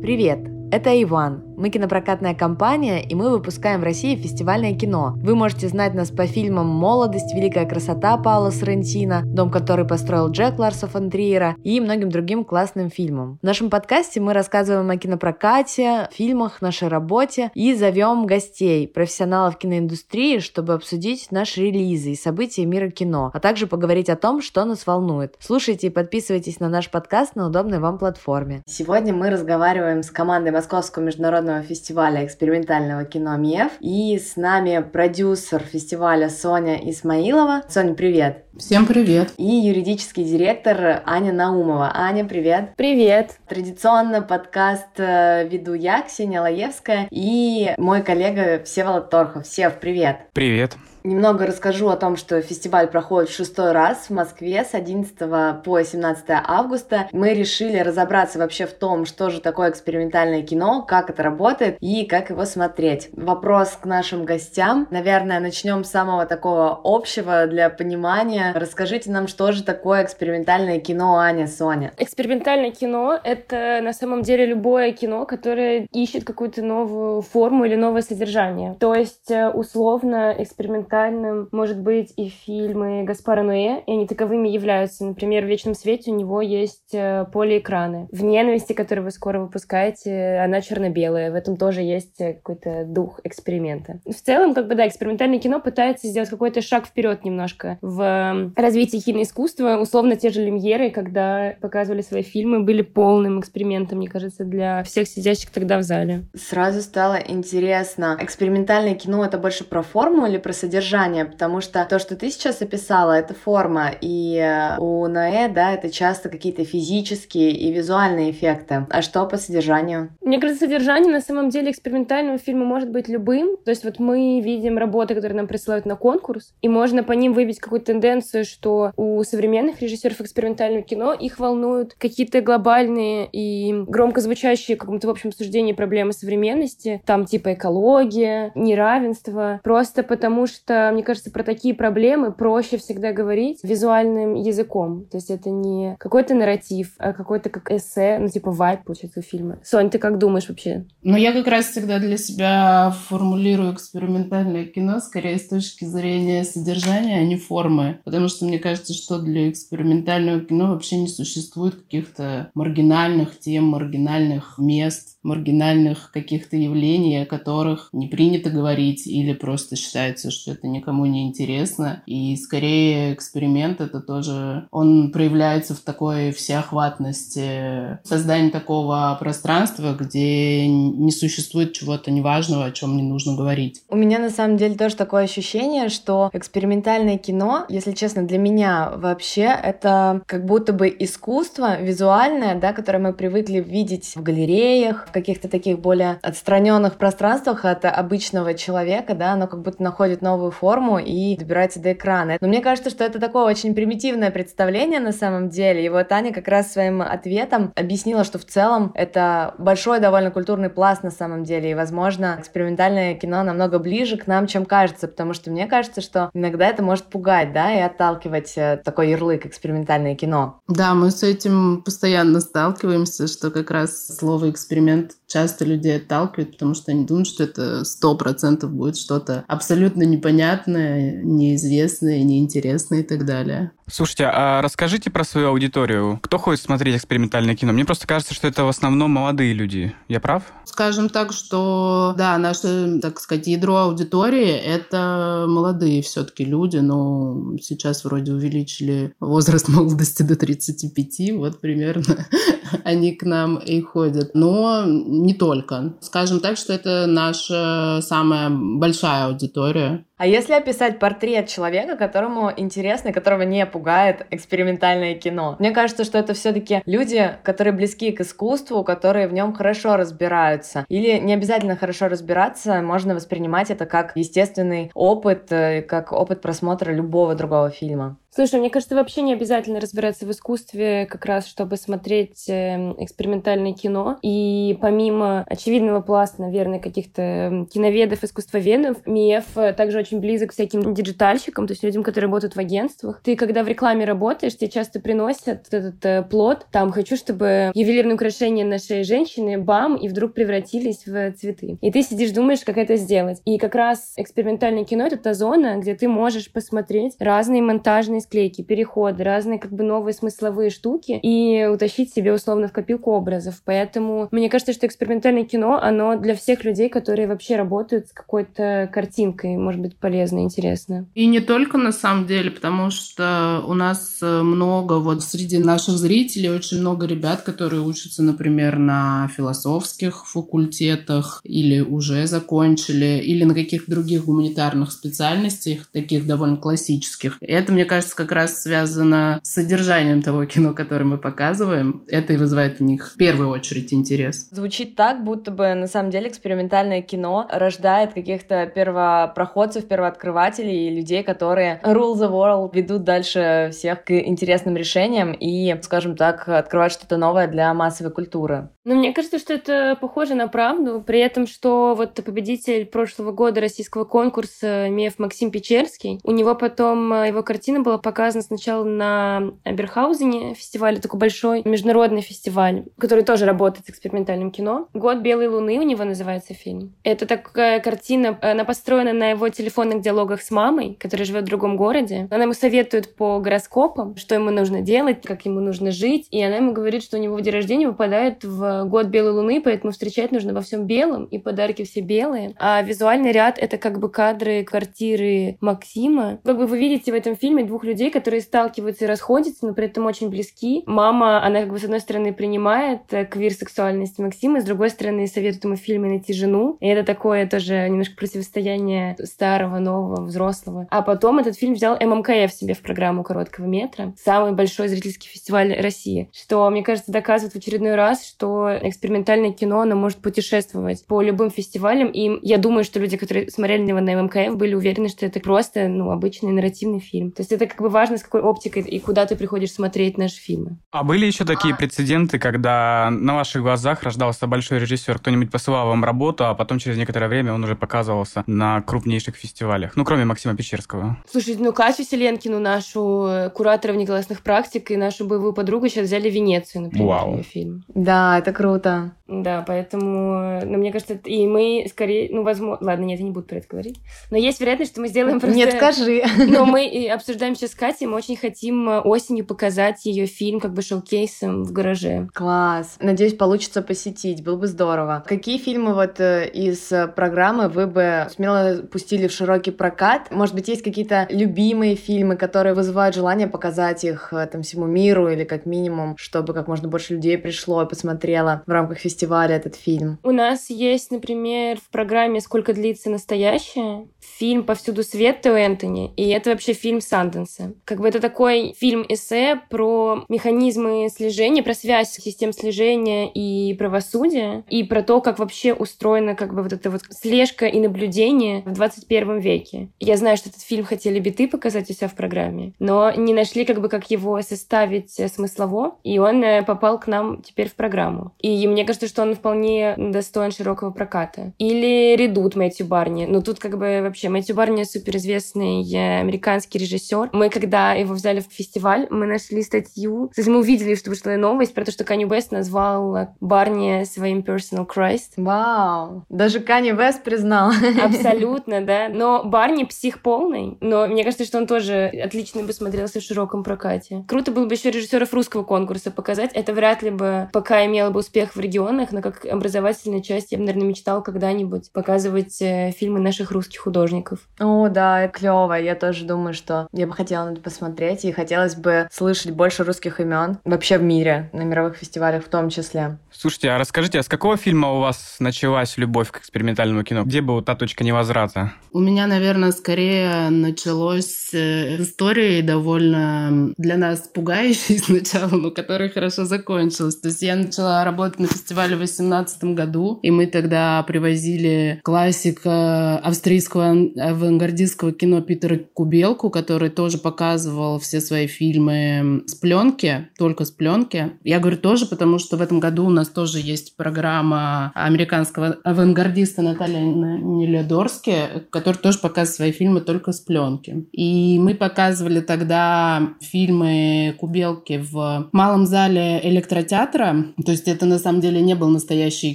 Привет! 0.00 0.38
Это 0.72 0.90
Иван. 1.02 1.49
Мы 1.60 1.68
кинопрокатная 1.68 2.34
компания, 2.34 3.02
и 3.02 3.14
мы 3.14 3.28
выпускаем 3.28 3.82
в 3.82 3.84
России 3.84 4.16
фестивальное 4.16 4.74
кино. 4.74 5.12
Вы 5.16 5.34
можете 5.34 5.68
знать 5.68 5.92
нас 5.92 6.10
по 6.10 6.26
фильмам 6.26 6.66
«Молодость», 6.66 7.34
«Великая 7.34 7.66
красота» 7.66 8.16
Паула 8.16 8.48
Соррентино, 8.48 9.20
«Дом, 9.26 9.50
который 9.50 9.86
построил 9.86 10.30
Джек 10.30 10.58
Ларса 10.58 10.86
фон 10.86 11.10
Триера» 11.10 11.56
и 11.62 11.78
многим 11.80 12.08
другим 12.08 12.46
классным 12.46 12.88
фильмам. 12.88 13.38
В 13.42 13.44
нашем 13.44 13.68
подкасте 13.68 14.20
мы 14.20 14.32
рассказываем 14.32 14.88
о 14.88 14.96
кинопрокате, 14.96 16.08
фильмах, 16.12 16.62
нашей 16.62 16.88
работе 16.88 17.50
и 17.52 17.74
зовем 17.74 18.24
гостей, 18.24 18.88
профессионалов 18.88 19.58
киноиндустрии, 19.58 20.38
чтобы 20.38 20.72
обсудить 20.72 21.30
наши 21.30 21.60
релизы 21.60 22.12
и 22.12 22.16
события 22.16 22.64
мира 22.64 22.88
кино, 22.88 23.30
а 23.34 23.38
также 23.38 23.66
поговорить 23.66 24.08
о 24.08 24.16
том, 24.16 24.40
что 24.40 24.64
нас 24.64 24.86
волнует. 24.86 25.34
Слушайте 25.40 25.88
и 25.88 25.90
подписывайтесь 25.90 26.58
на 26.58 26.70
наш 26.70 26.90
подкаст 26.90 27.36
на 27.36 27.48
удобной 27.48 27.80
вам 27.80 27.98
платформе. 27.98 28.62
Сегодня 28.64 29.12
мы 29.12 29.28
разговариваем 29.28 30.02
с 30.02 30.10
командой 30.10 30.52
Московского 30.52 31.02
международного 31.02 31.49
фестиваля 31.62 32.24
экспериментального 32.24 33.04
кино 33.04 33.36
МИЭФ. 33.36 33.72
И 33.80 34.18
с 34.18 34.36
нами 34.36 34.84
продюсер 34.92 35.62
фестиваля 35.62 36.28
Соня 36.28 36.76
Исмаилова. 36.90 37.62
Соня, 37.68 37.94
привет! 37.94 38.44
Всем 38.56 38.86
привет! 38.86 39.32
И 39.36 39.44
юридический 39.44 40.24
директор 40.24 41.02
Аня 41.06 41.32
Наумова. 41.32 41.92
Аня, 41.94 42.24
привет! 42.24 42.72
Привет! 42.76 43.38
Традиционно 43.48 44.22
подкаст 44.22 44.98
э, 44.98 45.48
веду 45.48 45.74
я, 45.74 46.02
Ксения 46.02 46.40
Лаевская, 46.40 47.08
и 47.10 47.74
мой 47.78 48.02
коллега 48.02 48.62
Всеволод 48.64 49.10
Торхов. 49.10 49.46
Сев, 49.46 49.78
привет! 49.80 50.28
Привет! 50.32 50.76
Немного 51.02 51.46
расскажу 51.46 51.88
о 51.88 51.96
том, 51.96 52.16
что 52.16 52.42
фестиваль 52.42 52.86
проходит 52.86 53.30
в 53.30 53.34
шестой 53.34 53.72
раз 53.72 54.06
в 54.08 54.10
Москве 54.10 54.64
с 54.64 54.74
11 54.74 55.62
по 55.64 55.82
17 55.82 56.24
августа. 56.28 57.08
Мы 57.12 57.32
решили 57.32 57.78
разобраться 57.78 58.38
вообще 58.38 58.66
в 58.66 58.72
том, 58.72 59.06
что 59.06 59.30
же 59.30 59.40
такое 59.40 59.70
экспериментальное 59.70 60.42
кино, 60.42 60.82
как 60.86 61.08
это 61.08 61.22
работает 61.22 61.78
и 61.80 62.04
как 62.04 62.28
его 62.28 62.44
смотреть. 62.44 63.08
Вопрос 63.12 63.78
к 63.80 63.86
нашим 63.86 64.26
гостям. 64.26 64.86
Наверное, 64.90 65.40
начнем 65.40 65.84
с 65.84 65.90
самого 65.90 66.26
такого 66.26 66.78
общего 66.84 67.46
для 67.46 67.70
понимания. 67.70 68.52
Расскажите 68.54 69.10
нам, 69.10 69.26
что 69.26 69.52
же 69.52 69.62
такое 69.62 70.04
экспериментальное 70.04 70.80
кино, 70.80 71.16
Аня, 71.16 71.46
Соня. 71.46 71.92
Экспериментальное 71.96 72.72
кино— 72.72 73.18
это 73.24 73.80
на 73.82 73.94
самом 73.94 74.20
деле 74.20 74.44
любое 74.44 74.92
кино, 74.92 75.24
которое 75.24 75.86
ищет 75.92 76.24
какую-то 76.24 76.60
новую 76.62 77.22
форму 77.22 77.64
или 77.64 77.74
новое 77.74 78.02
содержание. 78.02 78.76
То 78.78 78.94
есть, 78.94 79.30
э, 79.30 79.48
условно, 79.48 80.34
экспериментальное 80.36 80.89
документальным, 80.90 81.48
может 81.52 81.80
быть, 81.80 82.12
и 82.16 82.28
фильмы 82.28 83.04
Гаспара 83.04 83.42
Ноэ, 83.42 83.82
и 83.86 83.92
они 83.92 84.06
таковыми 84.06 84.48
являются. 84.48 85.04
Например, 85.04 85.44
в 85.44 85.48
«Вечном 85.48 85.74
свете» 85.74 86.10
у 86.10 86.16
него 86.16 86.40
есть 86.42 86.92
э, 86.92 87.26
полиэкраны. 87.32 88.08
В 88.10 88.22
«Ненависти», 88.24 88.72
которую 88.72 89.04
вы 89.04 89.10
скоро 89.10 89.40
выпускаете, 89.40 90.40
она 90.44 90.60
черно-белая. 90.60 91.30
В 91.30 91.34
этом 91.34 91.56
тоже 91.56 91.82
есть 91.82 92.20
э, 92.20 92.34
какой-то 92.34 92.84
дух 92.84 93.20
эксперимента. 93.24 94.00
В 94.04 94.14
целом, 94.14 94.54
как 94.54 94.66
бы, 94.68 94.74
да, 94.74 94.86
экспериментальное 94.86 95.38
кино 95.38 95.60
пытается 95.60 96.08
сделать 96.08 96.28
какой-то 96.28 96.60
шаг 96.60 96.86
вперед 96.86 97.24
немножко 97.24 97.78
в 97.80 98.52
развитии 98.56 98.98
киноискусства. 98.98 99.78
Условно, 99.80 100.16
те 100.16 100.30
же 100.30 100.44
Люмьеры, 100.44 100.90
когда 100.90 101.54
показывали 101.60 102.02
свои 102.02 102.22
фильмы, 102.22 102.60
были 102.60 102.82
полным 102.82 103.40
экспериментом, 103.40 103.98
мне 103.98 104.08
кажется, 104.08 104.44
для 104.44 104.82
всех 104.82 105.06
сидящих 105.06 105.50
тогда 105.50 105.78
в 105.78 105.82
зале. 105.82 106.24
Сразу 106.34 106.80
стало 106.82 107.18
интересно, 107.26 108.16
экспериментальное 108.20 108.94
кино— 108.94 109.24
это 109.26 109.38
больше 109.38 109.64
про 109.64 109.82
форму 109.82 110.26
или 110.26 110.38
про 110.38 110.52
содержание? 110.52 110.79
Содержание, 110.80 111.26
потому 111.26 111.60
что 111.60 111.84
то, 111.84 111.98
что 111.98 112.16
ты 112.16 112.30
сейчас 112.30 112.62
описала, 112.62 113.12
это 113.12 113.34
форма, 113.34 113.90
и 114.00 114.36
э, 114.36 114.78
у 114.78 115.06
Ноэ, 115.06 115.48
да, 115.48 115.74
это 115.74 115.90
часто 115.90 116.30
какие-то 116.30 116.64
физические 116.64 117.50
и 117.50 117.70
визуальные 117.70 118.30
эффекты. 118.30 118.86
А 118.88 119.02
что 119.02 119.26
по 119.26 119.36
содержанию? 119.36 120.10
Мне 120.22 120.40
кажется, 120.40 120.64
содержание 120.64 121.12
на 121.12 121.20
самом 121.20 121.50
деле 121.50 121.70
экспериментального 121.70 122.38
фильма 122.38 122.64
может 122.64 122.90
быть 122.90 123.08
любым. 123.08 123.58
То 123.64 123.70
есть 123.70 123.84
вот 123.84 123.98
мы 123.98 124.40
видим 124.40 124.78
работы, 124.78 125.14
которые 125.14 125.36
нам 125.36 125.46
присылают 125.46 125.84
на 125.84 125.96
конкурс, 125.96 126.54
и 126.62 126.68
можно 126.68 127.02
по 127.02 127.12
ним 127.12 127.34
выявить 127.34 127.60
какую-то 127.60 127.86
тенденцию, 127.86 128.44
что 128.44 128.92
у 128.96 129.22
современных 129.24 129.82
режиссеров 129.82 130.20
экспериментального 130.20 130.82
кино 130.82 131.12
их 131.12 131.38
волнуют 131.38 131.94
какие-то 131.98 132.40
глобальные 132.40 133.28
и 133.30 133.74
громко 133.86 134.20
звучащие 134.20 134.76
каком-то 134.76 135.08
в 135.08 135.10
общем 135.10 135.32
суждении 135.32 135.72
проблемы 135.72 136.12
современности, 136.12 137.02
там 137.04 137.26
типа 137.26 137.54
экология, 137.54 138.52
неравенство, 138.54 139.60
просто 139.62 140.02
потому 140.02 140.46
что 140.46 140.69
что, 140.70 140.90
мне 140.92 141.02
кажется, 141.02 141.32
про 141.32 141.42
такие 141.42 141.74
проблемы 141.74 142.32
проще 142.32 142.78
всегда 142.78 143.12
говорить 143.12 143.58
визуальным 143.64 144.34
языком. 144.34 145.04
То 145.10 145.16
есть 145.16 145.28
это 145.28 145.50
не 145.50 145.96
какой-то 145.98 146.34
нарратив, 146.34 146.92
а 146.98 147.12
какой-то 147.12 147.50
как 147.50 147.72
эссе, 147.72 148.18
ну, 148.20 148.28
типа 148.28 148.52
вайп, 148.52 148.84
получается, 148.84 149.20
фильма. 149.20 149.58
Сонь, 149.64 149.90
ты 149.90 149.98
как 149.98 150.18
думаешь 150.18 150.48
вообще? 150.48 150.84
Ну, 151.02 151.16
я 151.16 151.32
как 151.32 151.48
раз 151.48 151.70
всегда 151.70 151.98
для 151.98 152.16
себя 152.16 152.94
формулирую 153.08 153.74
экспериментальное 153.74 154.64
кино 154.64 155.00
скорее 155.00 155.38
с 155.38 155.48
точки 155.48 155.84
зрения 155.84 156.44
содержания, 156.44 157.18
а 157.18 157.24
не 157.24 157.36
формы. 157.36 157.98
Потому 158.04 158.28
что 158.28 158.44
мне 158.44 158.60
кажется, 158.60 158.94
что 158.94 159.20
для 159.20 159.50
экспериментального 159.50 160.40
кино 160.40 160.68
вообще 160.68 160.98
не 160.98 161.08
существует 161.08 161.74
каких-то 161.74 162.52
маргинальных 162.54 163.40
тем, 163.40 163.64
маргинальных 163.64 164.56
мест, 164.58 165.18
маргинальных 165.24 166.12
каких-то 166.12 166.56
явлений, 166.56 167.22
о 167.22 167.26
которых 167.26 167.88
не 167.92 168.06
принято 168.06 168.50
говорить 168.50 169.08
или 169.08 169.32
просто 169.32 169.74
считается, 169.74 170.30
что 170.30 170.52
это 170.59 170.59
никому 170.66 171.06
не 171.06 171.28
интересно. 171.28 172.02
И 172.06 172.36
скорее 172.36 173.14
эксперимент 173.14 173.80
это 173.80 174.00
тоже, 174.00 174.66
он 174.70 175.12
проявляется 175.12 175.74
в 175.74 175.80
такой 175.80 176.32
всеохватности, 176.32 177.98
создании 178.04 178.50
такого 178.50 179.16
пространства, 179.18 179.96
где 179.98 180.66
не 180.66 181.12
существует 181.12 181.72
чего-то 181.72 182.10
неважного, 182.10 182.66
о 182.66 182.72
чем 182.72 182.96
не 182.96 183.02
нужно 183.02 183.36
говорить. 183.36 183.82
У 183.88 183.96
меня 183.96 184.18
на 184.18 184.30
самом 184.30 184.56
деле 184.56 184.74
тоже 184.74 184.96
такое 184.96 185.24
ощущение, 185.24 185.88
что 185.88 186.30
экспериментальное 186.32 187.18
кино, 187.18 187.64
если 187.68 187.92
честно, 187.92 188.26
для 188.26 188.38
меня 188.38 188.92
вообще 188.96 189.42
это 189.42 190.22
как 190.26 190.44
будто 190.44 190.72
бы 190.72 190.94
искусство 190.98 191.80
визуальное, 191.80 192.54
да, 192.58 192.72
которое 192.72 192.98
мы 192.98 193.12
привыкли 193.12 193.60
видеть 193.60 194.12
в 194.14 194.22
галереях, 194.22 195.06
в 195.08 195.12
каких-то 195.12 195.48
таких 195.48 195.78
более 195.80 196.18
отстраненных 196.22 196.96
пространствах 196.96 197.64
от 197.64 197.84
обычного 197.84 198.54
человека, 198.54 199.14
да, 199.14 199.32
оно 199.32 199.46
как 199.46 199.62
будто 199.62 199.82
находит 199.82 200.22
новую 200.22 200.49
новую 200.50 200.52
форму 200.52 200.98
и 200.98 201.36
добирается 201.36 201.80
до 201.80 201.92
экрана. 201.92 202.36
Но 202.40 202.48
мне 202.48 202.60
кажется, 202.60 202.90
что 202.90 203.04
это 203.04 203.18
такое 203.18 203.44
очень 203.44 203.74
примитивное 203.74 204.30
представление 204.30 205.00
на 205.00 205.12
самом 205.12 205.48
деле. 205.48 205.84
И 205.84 205.88
вот 205.88 206.12
Аня 206.12 206.32
как 206.32 206.48
раз 206.48 206.72
своим 206.72 207.02
ответом 207.02 207.72
объяснила, 207.76 208.24
что 208.24 208.38
в 208.38 208.44
целом 208.44 208.92
это 208.94 209.54
большой 209.58 210.00
довольно 210.00 210.30
культурный 210.30 210.70
пласт 210.70 211.02
на 211.02 211.10
самом 211.10 211.44
деле. 211.44 211.70
И, 211.70 211.74
возможно, 211.74 212.36
экспериментальное 212.38 213.14
кино 213.14 213.42
намного 213.42 213.78
ближе 213.78 214.16
к 214.16 214.26
нам, 214.26 214.46
чем 214.46 214.66
кажется, 214.66 215.08
потому 215.08 215.34
что 215.34 215.50
мне 215.50 215.66
кажется, 215.66 216.00
что 216.00 216.30
иногда 216.34 216.68
это 216.68 216.82
может 216.82 217.04
пугать, 217.04 217.52
да, 217.52 217.72
и 217.72 217.80
отталкивать 217.80 218.52
э, 218.56 218.80
такой 218.84 219.10
ярлык 219.10 219.46
экспериментальное 219.46 220.14
кино. 220.14 220.60
Да, 220.68 220.94
мы 220.94 221.10
с 221.10 221.22
этим 221.22 221.82
постоянно 221.82 222.40
сталкиваемся, 222.40 223.26
что 223.26 223.50
как 223.50 223.70
раз 223.70 224.06
слово 224.18 224.50
эксперимент 224.50 225.12
часто 225.26 225.64
людей 225.64 225.96
отталкивает, 225.96 226.52
потому 226.52 226.74
что 226.74 226.90
они 226.90 227.04
думают, 227.04 227.28
что 227.28 227.44
это 227.44 227.84
сто 227.84 228.16
процентов 228.16 228.72
будет 228.72 228.96
что-то 228.96 229.44
абсолютно 229.46 230.02
непонятное 230.02 230.39
непонятное, 230.40 231.22
неизвестное, 231.22 232.22
неинтересное 232.22 233.00
и 233.00 233.02
так 233.02 233.24
далее. 233.24 233.72
Слушайте, 233.90 234.26
а 234.26 234.62
расскажите 234.62 235.10
про 235.10 235.24
свою 235.24 235.48
аудиторию. 235.48 236.20
Кто 236.22 236.38
ходит 236.38 236.60
смотреть 236.62 236.96
экспериментальное 236.96 237.56
кино? 237.56 237.72
Мне 237.72 237.84
просто 237.84 238.06
кажется, 238.06 238.34
что 238.34 238.46
это 238.46 238.64
в 238.64 238.68
основном 238.68 239.10
молодые 239.10 239.52
люди. 239.52 239.92
Я 240.08 240.20
прав? 240.20 240.44
Скажем 240.64 241.08
так, 241.08 241.32
что 241.32 242.14
да, 242.16 242.38
наше, 242.38 243.00
так 243.02 243.18
сказать, 243.20 243.48
ядро 243.48 243.76
аудитории— 243.76 244.48
это 244.64 245.46
молодые 245.48 246.02
все-таки 246.02 246.44
люди, 246.44 246.76
но 246.76 247.56
сейчас 247.60 248.04
вроде 248.04 248.32
увеличили 248.32 249.12
возраст 249.18 249.68
молодости 249.68 250.22
до 250.22 250.36
35, 250.36 251.36
вот 251.36 251.60
примерно 251.60 252.28
они 252.84 253.16
к 253.16 253.24
нам 253.24 253.56
и 253.56 253.80
ходят. 253.80 254.34
Но 254.34 254.84
не 254.86 255.34
только. 255.34 255.96
Скажем 256.00 256.38
так, 256.38 256.56
что 256.56 256.72
это 256.72 257.06
наша 257.06 258.00
самая 258.02 258.50
большая 258.50 259.26
аудитория. 259.26 260.04
А 260.20 260.26
если 260.26 260.52
описать 260.52 260.98
портрет 260.98 261.48
человека, 261.48 261.96
которому 261.96 262.52
интересно, 262.54 263.10
которого 263.10 263.40
не 263.40 263.64
пугает 263.64 264.26
экспериментальное 264.30 265.14
кино? 265.14 265.56
Мне 265.58 265.70
кажется, 265.70 266.04
что 266.04 266.18
это 266.18 266.34
все-таки 266.34 266.82
люди, 266.84 267.38
которые 267.42 267.72
близки 267.72 268.12
к 268.12 268.20
искусству, 268.20 268.84
которые 268.84 269.28
в 269.28 269.32
нем 269.32 269.54
хорошо 269.54 269.96
разбираются. 269.96 270.84
Или 270.90 271.18
не 271.18 271.32
обязательно 271.32 271.74
хорошо 271.74 272.08
разбираться, 272.08 272.82
можно 272.82 273.14
воспринимать 273.14 273.70
это 273.70 273.86
как 273.86 274.12
естественный 274.14 274.90
опыт, 274.92 275.50
э, 275.52 275.80
как 275.80 276.12
опыт 276.12 276.42
просмотра 276.42 276.92
любого 276.92 277.34
другого 277.34 277.70
фильма. 277.70 278.18
Слушай, 278.32 278.60
мне 278.60 278.70
кажется, 278.70 278.94
вообще 278.94 279.22
не 279.22 279.32
обязательно 279.32 279.80
разбираться 279.80 280.24
в 280.24 280.30
искусстве 280.30 281.06
как 281.06 281.24
раз, 281.24 281.48
чтобы 281.48 281.76
смотреть 281.76 282.44
эм, 282.48 282.94
экспериментальное 283.02 283.72
кино. 283.72 284.18
И 284.22 284.78
помимо 284.80 285.42
очевидного 285.48 286.00
пласта, 286.00 286.42
наверное, 286.42 286.78
каких-то 286.78 287.66
киноведов, 287.72 288.22
искусствоведов, 288.22 289.04
MIEFF 289.04 289.76
также 289.76 289.98
очень 289.98 290.20
близок 290.20 290.50
к 290.50 290.52
всяким 290.52 290.94
диджитальщикам, 290.94 291.66
то 291.66 291.72
есть 291.72 291.82
людям, 291.82 292.04
которые 292.04 292.28
работают 292.28 292.54
в 292.54 292.58
агентствах. 292.60 293.20
Ты, 293.24 293.34
когда 293.34 293.64
в 293.64 293.68
рекламе 293.68 294.04
работаешь, 294.04 294.56
тебе 294.56 294.70
часто 294.70 295.00
приносят 295.00 295.66
этот 295.72 296.04
э, 296.04 296.22
плод, 296.22 296.66
там, 296.70 296.92
хочу, 296.92 297.16
чтобы 297.16 297.72
ювелирные 297.74 298.14
украшения 298.14 298.64
на 298.64 298.78
шее 298.78 299.02
женщины, 299.02 299.58
бам, 299.58 299.96
и 299.96 300.08
вдруг 300.08 300.34
превратились 300.34 301.04
в 301.04 301.32
цветы. 301.32 301.78
И 301.80 301.90
ты 301.90 302.02
сидишь, 302.02 302.30
думаешь, 302.30 302.60
как 302.60 302.78
это 302.78 302.94
сделать. 302.94 303.42
И 303.44 303.58
как 303.58 303.74
раз 303.74 304.12
экспериментальное 304.16 304.84
кино— 304.84 305.06
это 305.06 305.16
та 305.16 305.34
зона, 305.34 305.78
где 305.78 305.96
ты 305.96 306.06
можешь 306.06 306.52
посмотреть 306.52 307.16
разные 307.18 307.60
монтажные 307.60 308.19
склейки, 308.20 308.62
переходы, 308.62 309.24
разные 309.24 309.58
как 309.58 309.72
бы 309.72 309.82
новые 309.82 310.14
смысловые 310.14 310.70
штуки 310.70 311.18
и 311.22 311.66
утащить 311.66 312.12
себе 312.12 312.32
условно 312.32 312.68
в 312.68 312.72
копилку 312.72 313.12
образов. 313.12 313.62
Поэтому 313.64 314.28
мне 314.30 314.48
кажется, 314.48 314.72
что 314.72 314.86
экспериментальное 314.86 315.44
кино, 315.44 315.80
оно 315.80 316.16
для 316.16 316.34
всех 316.34 316.64
людей, 316.64 316.88
которые 316.88 317.28
вообще 317.28 317.56
работают 317.56 318.08
с 318.08 318.12
какой-то 318.12 318.88
картинкой, 318.92 319.56
может 319.56 319.80
быть 319.80 319.96
полезно, 319.96 320.40
интересно. 320.40 321.06
И 321.14 321.26
не 321.26 321.40
только 321.40 321.78
на 321.78 321.92
самом 321.92 322.26
деле, 322.26 322.50
потому 322.50 322.90
что 322.90 323.62
у 323.66 323.74
нас 323.74 324.18
э, 324.22 324.42
много, 324.42 324.94
вот 324.94 325.22
среди 325.22 325.58
наших 325.58 325.96
зрителей 325.96 326.50
очень 326.50 326.80
много 326.80 327.06
ребят, 327.06 327.42
которые 327.42 327.82
учатся, 327.82 328.22
например, 328.22 328.78
на 328.78 329.28
философских 329.36 330.26
факультетах 330.26 331.40
или 331.44 331.80
уже 331.80 332.26
закончили, 332.26 333.20
или 333.20 333.44
на 333.44 333.54
каких-то 333.54 333.90
других 333.90 334.24
гуманитарных 334.24 334.92
специальностях, 334.92 335.86
таких 335.92 336.26
довольно 336.26 336.56
классических. 336.56 337.38
Это, 337.40 337.72
мне 337.72 337.84
кажется, 337.84 338.09
как 338.14 338.32
раз 338.32 338.62
связано 338.62 339.40
с 339.42 339.54
содержанием 339.54 340.22
того 340.22 340.44
кино, 340.44 340.74
которое 340.74 341.04
мы 341.04 341.18
показываем. 341.18 342.04
Это 342.08 342.32
и 342.32 342.36
вызывает 342.36 342.80
у 342.80 342.84
них 342.84 343.12
в 343.12 343.16
первую 343.16 343.50
очередь 343.50 343.92
интерес. 343.92 344.48
Звучит 344.50 344.96
так, 344.96 345.24
будто 345.24 345.50
бы 345.50 345.74
на 345.74 345.86
самом 345.86 346.10
деле 346.10 346.28
экспериментальное 346.28 347.02
кино 347.02 347.46
рождает 347.50 348.12
каких-то 348.12 348.66
первопроходцев, 348.66 349.86
первооткрывателей 349.86 350.88
и 350.88 350.96
людей, 350.96 351.22
которые 351.22 351.80
rule 351.84 352.14
the 352.14 352.30
world, 352.30 352.70
ведут 352.74 353.04
дальше 353.04 353.70
всех 353.72 354.04
к 354.04 354.12
интересным 354.12 354.76
решениям 354.76 355.32
и, 355.32 355.76
скажем 355.82 356.16
так, 356.16 356.48
открывают 356.48 356.92
что-то 356.92 357.16
новое 357.16 357.46
для 357.46 357.72
массовой 357.74 358.12
культуры. 358.12 358.70
Ну, 358.90 358.96
мне 358.96 359.12
кажется, 359.12 359.38
что 359.38 359.54
это 359.54 359.96
похоже 360.00 360.34
на 360.34 360.48
правду, 360.48 361.00
при 361.00 361.20
этом, 361.20 361.46
что 361.46 361.94
вот 361.96 362.14
победитель 362.14 362.86
прошлого 362.86 363.30
года 363.30 363.60
российского 363.60 364.02
конкурса 364.02 364.88
МЕФ 364.88 365.20
Максим 365.20 365.52
Печерский, 365.52 366.18
у 366.24 366.32
него 366.32 366.56
потом 366.56 367.12
э, 367.12 367.28
его 367.28 367.44
картина 367.44 367.82
была 367.82 367.98
показана 367.98 368.42
сначала 368.42 368.82
на 368.82 369.52
Берхаузене 369.64 370.54
фестивале, 370.54 370.98
такой 370.98 371.20
большой 371.20 371.62
международный 371.64 372.20
фестиваль, 372.20 372.86
который 372.98 373.22
тоже 373.22 373.46
работает 373.46 373.86
с 373.86 373.90
экспериментальным 373.90 374.50
кино. 374.50 374.88
«Год 374.92 375.18
белой 375.18 375.46
луны» 375.46 375.78
у 375.78 375.82
него 375.82 376.02
называется 376.02 376.54
фильм. 376.54 376.92
Это 377.04 377.26
такая 377.26 377.78
картина, 377.78 378.36
она 378.42 378.64
построена 378.64 379.12
на 379.12 379.30
его 379.30 379.48
телефонных 379.50 380.00
диалогах 380.00 380.42
с 380.42 380.50
мамой, 380.50 380.96
которая 380.98 381.26
живет 381.26 381.44
в 381.44 381.46
другом 381.46 381.76
городе. 381.76 382.26
Она 382.32 382.42
ему 382.42 382.54
советует 382.54 383.14
по 383.14 383.38
гороскопам, 383.38 384.16
что 384.16 384.34
ему 384.34 384.50
нужно 384.50 384.80
делать, 384.80 385.22
как 385.22 385.46
ему 385.46 385.60
нужно 385.60 385.92
жить, 385.92 386.26
и 386.32 386.42
она 386.42 386.56
ему 386.56 386.72
говорит, 386.72 387.04
что 387.04 387.18
у 387.18 387.20
него 387.20 387.36
в 387.36 387.40
день 387.40 387.54
рождения 387.54 387.86
выпадает 387.86 388.42
в 388.42 388.79
год 388.86 389.06
белой 389.06 389.32
луны, 389.32 389.60
поэтому 389.62 389.92
встречать 389.92 390.32
нужно 390.32 390.52
во 390.52 390.60
всем 390.60 390.86
белом, 390.86 391.24
и 391.24 391.38
подарки 391.38 391.84
все 391.84 392.00
белые. 392.00 392.54
А 392.58 392.82
визуальный 392.82 393.32
ряд— 393.32 393.58
это 393.60 393.78
как 393.78 393.98
бы 393.98 394.10
кадры 394.10 394.64
квартиры 394.64 395.56
Максима. 395.60 396.40
Как 396.44 396.56
бы 396.56 396.66
вы 396.66 396.78
видите 396.78 397.12
в 397.12 397.14
этом 397.14 397.36
фильме 397.36 397.64
двух 397.64 397.84
людей, 397.84 398.10
которые 398.10 398.40
сталкиваются 398.40 399.04
и 399.04 399.08
расходятся, 399.08 399.66
но 399.66 399.74
при 399.74 399.86
этом 399.86 400.06
очень 400.06 400.28
близки. 400.28 400.82
Мама, 400.86 401.44
она 401.44 401.60
как 401.60 401.70
бы 401.70 401.78
с 401.78 401.84
одной 401.84 402.00
стороны 402.00 402.32
принимает 402.32 403.02
э, 403.12 403.24
квир-сексуальность 403.24 404.18
Максима, 404.18 404.60
с 404.60 404.64
другой 404.64 404.90
стороны 404.90 405.26
советует 405.26 405.64
ему 405.64 405.76
в 405.76 405.80
фильме 405.80 406.08
найти 406.08 406.32
жену. 406.32 406.76
И 406.80 406.86
это 406.86 407.04
такое 407.04 407.46
тоже 407.46 407.88
немножко 407.88 408.16
противостояние 408.16 409.16
старого, 409.24 409.78
нового, 409.78 410.24
взрослого. 410.24 410.86
А 410.90 411.02
потом 411.02 411.38
этот 411.38 411.56
фильм 411.56 411.74
взял 411.74 411.96
ММКФ 411.98 412.52
себе 412.52 412.74
в 412.74 412.80
программу 412.80 413.22
короткого 413.24 413.66
метра. 413.66 414.14
Самый 414.22 414.52
большой 414.52 414.88
зрительский 414.88 415.28
фестиваль 415.28 415.74
России. 415.80 416.30
Что, 416.32 416.68
мне 416.70 416.82
кажется, 416.82 417.12
доказывает 417.12 417.54
в 417.54 417.56
очередной 417.56 417.94
раз, 417.94 418.26
что 418.26 418.59
экспериментальное 418.68 419.52
кино, 419.52 419.80
оно 419.80 419.96
может 419.96 420.18
путешествовать 420.18 421.06
по 421.06 421.22
любым 421.22 421.50
фестивалям. 421.50 422.08
И 422.08 422.38
я 422.42 422.58
думаю, 422.58 422.84
что 422.84 423.00
люди, 423.00 423.16
которые 423.16 423.50
смотрели 423.50 423.82
на 423.82 423.86
него 423.86 424.00
на 424.00 424.22
МКФ, 424.22 424.56
были 424.56 424.74
уверены, 424.74 425.08
что 425.08 425.26
это 425.26 425.40
просто 425.40 425.88
ну, 425.88 426.10
обычный 426.10 426.52
нарративный 426.52 427.00
фильм. 427.00 427.32
То 427.32 427.42
есть 427.42 427.52
это 427.52 427.66
как 427.66 427.80
бы 427.80 427.88
важно, 427.88 428.18
с 428.18 428.22
какой 428.22 428.42
оптикой 428.42 428.82
и 428.82 428.98
куда 428.98 429.26
ты 429.26 429.36
приходишь 429.36 429.72
смотреть 429.72 430.18
наши 430.18 430.36
фильмы. 430.36 430.78
А 430.90 431.04
были 431.04 431.26
еще 431.26 431.44
такие 431.44 431.74
прецеденты, 431.74 432.38
когда 432.38 433.08
на 433.10 433.34
ваших 433.34 433.62
глазах 433.62 434.02
рождался 434.02 434.46
большой 434.46 434.78
режиссер, 434.78 435.18
кто-нибудь 435.18 435.50
посылал 435.50 435.88
вам 435.88 436.04
работу, 436.04 436.46
а 436.46 436.54
потом 436.54 436.78
через 436.78 436.96
некоторое 436.96 437.28
время 437.28 437.52
он 437.52 437.64
уже 437.64 437.76
показывался 437.76 438.44
на 438.46 438.80
крупнейших 438.82 439.36
фестивалях? 439.36 439.92
Ну, 439.96 440.04
кроме 440.04 440.24
Максима 440.24 440.56
Печерского. 440.56 441.18
Слушай, 441.30 441.56
ну 441.58 441.72
Катю 441.72 442.04
Селенкину, 442.04 442.58
нашу 442.58 443.26
э, 443.26 443.50
куратора 443.50 443.92
внеклассных 443.92 444.42
практик 444.42 444.90
и 444.90 444.96
нашу 444.96 445.26
боевую 445.26 445.52
подругу 445.52 445.88
сейчас 445.88 446.06
взяли 446.06 446.30
в 446.30 446.34
Венецию, 446.34 446.82
например, 446.84 447.06
Вау. 447.06 447.42
фильм. 447.42 447.84
Да, 447.88 448.38
это 448.38 448.49
круто. 448.52 449.12
Да, 449.30 449.62
поэтому, 449.64 450.60
ну, 450.64 450.78
мне 450.78 450.90
кажется, 450.90 451.14
и 451.24 451.46
мы 451.46 451.86
скорее, 451.88 452.28
ну, 452.32 452.42
возможно, 452.42 452.84
ладно, 452.84 453.04
нет, 453.04 453.20
я 453.20 453.24
не 453.24 453.30
буду 453.30 453.46
про 453.46 453.58
это 453.58 453.68
говорить, 453.68 454.00
но 454.32 454.36
есть 454.36 454.60
вероятность, 454.60 454.90
что 454.90 455.00
мы 455.00 455.06
сделаем 455.06 455.38
просто... 455.38 455.56
Нет, 455.56 455.72
скажи. 455.74 456.24
Но 456.48 456.66
мы 456.66 457.08
обсуждаем 457.08 457.54
сейчас 457.54 457.70
с 457.70 457.74
Катей, 457.76 458.08
мы 458.08 458.16
очень 458.16 458.34
хотим 458.34 458.88
э, 458.88 458.98
осенью 458.98 459.46
показать 459.46 460.04
ее 460.04 460.26
фильм 460.26 460.58
как 460.58 460.72
бы 460.72 460.82
шоу-кейсом 460.82 461.62
в 461.62 461.70
гараже. 461.70 462.28
Класс. 462.34 462.96
Надеюсь, 462.98 463.34
получится 463.34 463.82
посетить. 463.82 464.42
Было 464.42 464.56
бы 464.56 464.66
здорово. 464.66 465.22
Какие 465.24 465.58
фильмы 465.58 465.94
вот 465.94 466.18
э, 466.18 466.50
из 466.52 466.90
э, 466.90 467.06
программы 467.06 467.68
вы 467.68 467.86
бы 467.86 468.26
смело 468.34 468.82
пустили 468.82 469.28
в 469.28 469.32
широкий 469.32 469.70
прокат? 469.70 470.32
Может 470.32 470.56
быть, 470.56 470.66
есть 470.66 470.82
какие-то 470.82 471.28
любимые 471.30 471.94
фильмы, 471.94 472.34
которые 472.34 472.74
вызывают 472.74 473.14
желание 473.14 473.46
показать 473.46 474.02
их 474.02 474.32
там 474.50 474.62
всему 474.62 474.86
миру 474.86 475.28
или 475.28 475.44
как 475.44 475.66
минимум, 475.66 476.16
чтобы 476.18 476.52
как 476.52 476.66
можно 476.66 476.88
больше 476.88 477.14
людей 477.14 477.38
пришло 477.38 477.84
и 477.84 477.88
посмотрело 477.88 478.64
в 478.66 478.70
рамках 478.70 478.98
фестиваля 478.98 479.19
этот 479.26 479.76
фильм? 479.76 480.18
У 480.22 480.30
нас 480.30 480.70
есть, 480.70 481.10
например, 481.10 481.78
в 481.78 481.90
программе 481.90 482.40
«Сколько 482.40 482.72
длится 482.72 483.10
настоящее» 483.10 484.06
фильм 484.20 484.64
«Повсюду 484.64 485.02
свет» 485.02 485.42
Тео 485.42 485.56
Энтони, 485.56 486.12
и 486.16 486.28
это 486.28 486.50
вообще 486.50 486.72
фильм 486.72 487.00
Санденса. 487.00 487.74
Как 487.84 488.00
бы 488.00 488.08
это 488.08 488.20
такой 488.20 488.74
фильм-эссе 488.78 489.60
про 489.68 490.24
механизмы 490.28 491.08
слежения, 491.14 491.62
про 491.62 491.74
связь 491.74 492.12
систем 492.12 492.52
слежения 492.52 493.30
и 493.32 493.74
правосудия, 493.74 494.64
и 494.68 494.84
про 494.84 495.02
то, 495.02 495.20
как 495.20 495.38
вообще 495.38 495.74
устроена 495.74 496.34
как 496.34 496.54
бы 496.54 496.62
вот 496.62 496.72
эта 496.72 496.90
вот 496.90 497.02
слежка 497.10 497.66
и 497.66 497.80
наблюдение 497.80 498.62
в 498.64 498.72
21 498.72 499.38
веке. 499.40 499.88
Я 499.98 500.16
знаю, 500.16 500.36
что 500.36 500.48
этот 500.48 500.62
фильм 500.62 500.84
хотели 500.84 501.18
биты 501.18 501.48
показать 501.48 501.90
у 501.90 501.92
себя 501.92 502.08
в 502.08 502.14
программе, 502.14 502.72
но 502.78 503.10
не 503.12 503.34
нашли 503.34 503.64
как 503.64 503.80
бы 503.80 503.88
как 503.88 504.10
его 504.10 504.40
составить 504.42 505.12
смыслово, 505.12 505.96
и 506.04 506.18
он 506.18 506.42
э, 506.42 506.62
попал 506.62 506.98
к 506.98 507.06
нам 507.06 507.42
теперь 507.42 507.68
в 507.68 507.74
программу. 507.74 508.32
И 508.38 508.66
мне 508.66 508.84
кажется, 508.84 509.08
что 509.10 509.22
он 509.22 509.34
вполне 509.34 509.94
достоин 509.98 510.52
широкого 510.52 510.90
проката. 510.90 511.52
Или 511.58 512.16
«Редут» 512.16 512.56
Мэтью 512.56 512.86
Барни. 512.86 513.26
Ну 513.26 513.42
тут 513.42 513.58
как 513.58 513.76
бы 513.78 514.00
вообще 514.02 514.28
Мэтью 514.28 514.54
Барни 514.54 514.84
суперизвестный 514.84 515.82
э, 515.92 516.20
американский 516.20 516.78
режиссер. 516.78 517.30
Мы, 517.32 517.50
когда 517.50 517.92
его 517.92 518.14
взяли 518.14 518.40
в 518.40 518.46
фестиваль, 518.50 519.06
мы 519.10 519.26
нашли 519.26 519.62
статью. 519.62 520.28
Кстати, 520.30 520.48
мы 520.48 520.60
увидели, 520.60 520.94
что 520.94 521.10
вышла 521.10 521.30
новость 521.30 521.74
про 521.74 521.84
то, 521.84 521.92
что 521.92 522.04
Канни 522.04 522.24
Уэст 522.24 522.52
назвал 522.52 523.34
Барни 523.40 524.04
своим 524.04 524.40
personal 524.40 524.86
Christ. 524.86 525.32
Вау! 525.36 526.24
Даже 526.28 526.60
Канни 526.60 526.92
Вест 526.92 527.22
признал. 527.22 527.72
Абсолютно, 528.02 528.80
да. 528.84 529.08
Но 529.08 529.42
Барни 529.44 529.84
псих 529.84 530.22
полный. 530.22 530.76
Но 530.80 531.06
мне 531.06 531.24
кажется, 531.24 531.44
что 531.44 531.58
он 531.58 531.66
тоже 531.66 532.06
отлично 532.24 532.62
бы 532.62 532.72
смотрелся 532.72 533.20
в 533.20 533.22
широком 533.22 533.64
прокате. 533.64 534.24
Круто 534.28 534.52
было 534.52 534.66
бы 534.66 534.74
еще 534.74 534.90
режиссеров 534.90 535.32
русского 535.32 535.64
конкурса 535.64 536.10
показать. 536.10 536.50
Это 536.52 536.72
вряд 536.72 537.02
ли 537.02 537.10
бы 537.10 537.48
пока 537.52 537.84
имело 537.86 538.10
бы 538.10 538.20
успех 538.20 538.54
в 538.54 538.60
регионах, 538.60 538.99
но 539.10 539.22
как 539.22 539.44
образовательная 539.46 540.22
часть 540.22 540.52
я 540.52 540.58
бы, 540.58 540.64
наверное, 540.64 540.88
мечтала 540.88 541.20
когда-нибудь 541.20 541.92
показывать 541.92 542.60
э, 542.60 542.92
фильмы 542.92 543.20
наших 543.20 543.50
русских 543.50 543.80
художников. 543.80 544.40
О, 544.58 544.88
да, 544.88 545.28
клево. 545.28 545.74
Я 545.74 545.94
тоже 545.94 546.24
думаю, 546.24 546.54
что 546.54 546.88
я 546.92 547.06
бы 547.06 547.12
хотела 547.12 547.46
на 547.46 547.52
это 547.52 547.60
посмотреть, 547.60 548.24
и 548.24 548.32
хотелось 548.32 548.76
бы 548.76 549.08
слышать 549.10 549.52
больше 549.52 549.84
русских 549.84 550.20
имен 550.20 550.58
вообще 550.64 550.98
в 550.98 551.02
мире, 551.02 551.50
на 551.52 551.62
мировых 551.62 551.96
фестивалях 551.96 552.44
в 552.44 552.48
том 552.48 552.68
числе. 552.70 553.18
Слушайте, 553.32 553.70
а 553.70 553.78
расскажите, 553.78 554.18
а 554.18 554.22
с 554.22 554.28
какого 554.28 554.56
фильма 554.56 554.92
у 554.92 555.00
вас 555.00 555.36
началась 555.38 555.96
любовь 555.96 556.30
к 556.30 556.38
экспериментальному 556.38 557.02
кино? 557.02 557.24
Где 557.24 557.40
была 557.40 557.62
та 557.62 557.74
точка 557.74 558.04
невозврата? 558.04 558.72
У 558.92 559.00
меня, 559.00 559.26
наверное, 559.26 559.72
скорее 559.72 560.50
началось 560.50 561.54
э, 561.54 561.96
с 562.04 562.10
истории 562.20 562.60
довольно 562.60 563.72
для 563.78 563.96
нас 563.96 564.20
пугающей 564.20 564.98
сначала, 565.04 565.50
но 565.50 565.70
которая 565.70 566.10
хорошо 566.10 566.44
закончилась. 566.44 567.16
То 567.16 567.28
есть 567.28 567.42
я 567.42 567.56
начала 567.56 568.04
работать 568.04 568.40
на 568.40 568.46
фестивале 568.46 568.79
фестивале 568.80 568.96
в 568.96 568.98
2018 568.98 569.64
году, 569.74 570.18
и 570.22 570.30
мы 570.30 570.46
тогда 570.46 571.02
привозили 571.02 572.00
классика 572.02 573.18
австрийского 573.18 573.90
авангардистского 574.16 575.12
кино 575.12 575.40
Питера 575.40 575.78
Кубелку, 575.92 576.50
который 576.50 576.90
тоже 576.90 577.18
показывал 577.18 577.98
все 577.98 578.20
свои 578.20 578.46
фильмы 578.46 579.42
с 579.46 579.54
пленки, 579.54 580.28
только 580.38 580.64
с 580.64 580.70
пленки. 580.70 581.32
Я 581.44 581.58
говорю 581.58 581.76
тоже, 581.76 582.06
потому 582.06 582.38
что 582.38 582.56
в 582.56 582.62
этом 582.62 582.80
году 582.80 583.06
у 583.06 583.10
нас 583.10 583.28
тоже 583.28 583.58
есть 583.58 583.96
программа 583.96 584.92
американского 584.94 585.76
авангардиста 585.84 586.62
Натальи 586.62 587.00
Нелядорски, 587.00 588.34
который 588.70 588.96
тоже 588.96 589.18
показывает 589.18 589.54
свои 589.54 589.72
фильмы 589.72 590.00
только 590.00 590.32
с 590.32 590.40
пленки. 590.40 591.06
И 591.12 591.58
мы 591.58 591.74
показывали 591.74 592.40
тогда 592.40 593.30
фильмы 593.40 594.34
Кубелки 594.38 594.98
в 595.10 595.48
малом 595.52 595.86
зале 595.86 596.40
электротеатра. 596.42 597.46
То 597.64 597.72
есть 597.72 597.88
это 597.88 598.06
на 598.06 598.18
самом 598.18 598.40
деле 598.40 598.60
не 598.62 598.69
был 598.74 598.88
настоящий 598.88 599.54